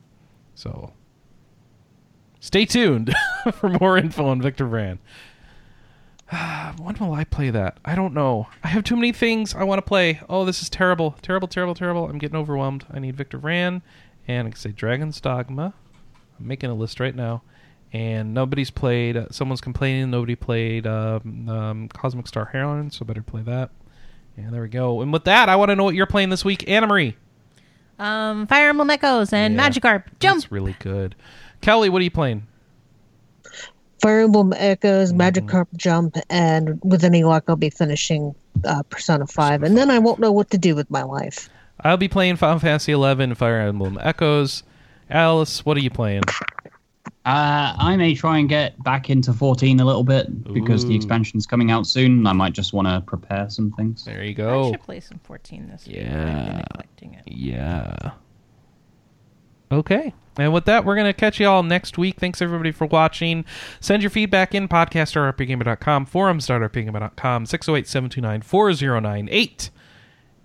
[0.54, 0.92] So
[2.40, 3.14] stay tuned
[3.52, 4.98] for more info on Victor Vran.
[6.78, 7.78] when will I play that?
[7.84, 8.48] I don't know.
[8.62, 10.20] I have too many things I want to play.
[10.28, 11.16] Oh, this is terrible.
[11.22, 12.08] Terrible, terrible, terrible.
[12.08, 12.86] I'm getting overwhelmed.
[12.90, 13.82] I need Victor Vran
[14.26, 15.74] and I can say Dragon's Dogma.
[16.38, 17.42] I'm making a list right now
[17.94, 19.16] and nobody's played.
[19.16, 23.70] Uh, someone's complaining nobody played um, um, Cosmic Star Heroine, so better play that.
[24.36, 25.00] And there we go.
[25.00, 27.16] And with that, I want to know what you're playing this week, Anna Marie.
[28.00, 30.04] Um, Fire Emblem Echoes and yeah, Magikarp.
[30.18, 30.40] Jump.
[30.40, 31.14] That's really good.
[31.60, 32.48] Kelly, what are you playing?
[34.04, 35.22] Fire Emblem Echoes, mm-hmm.
[35.22, 39.98] Magikarp Jump, and with any luck, I'll be finishing uh, Persona 5, and then I
[39.98, 41.48] won't know what to do with my life.
[41.80, 44.62] I'll be playing Final Fantasy 11, Fire Emblem Echoes.
[45.08, 46.24] Alice, what are you playing?
[47.24, 50.88] Uh, I may try and get back into 14 a little bit because Ooh.
[50.88, 52.26] the expansion's coming out soon.
[52.26, 54.04] I might just want to prepare some things.
[54.04, 54.68] There you go.
[54.68, 55.96] I should play some 14 this week.
[55.96, 56.62] Yeah.
[57.24, 58.10] Yeah.
[59.72, 60.12] Okay.
[60.36, 62.18] And with that, we're going to catch you all next week.
[62.18, 63.44] Thanks, everybody, for watching.
[63.80, 69.70] Send your feedback in podcast.rpgamer.com, forums.rpgamer.com, 608 729 4098.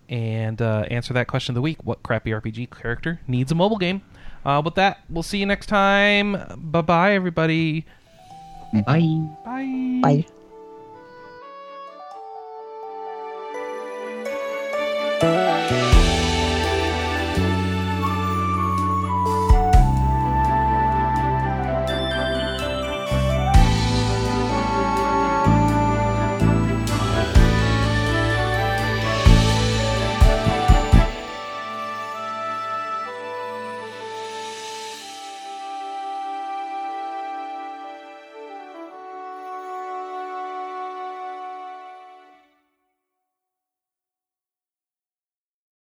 [0.10, 3.78] And uh, answer that question of the week What crappy RPG character needs a mobile
[3.78, 4.02] game?
[4.44, 6.38] Uh, with that, we'll see you next time.
[6.58, 7.86] Bye bye, everybody.
[8.74, 9.28] Bye.
[9.46, 10.00] Bye.
[10.02, 10.26] Bye.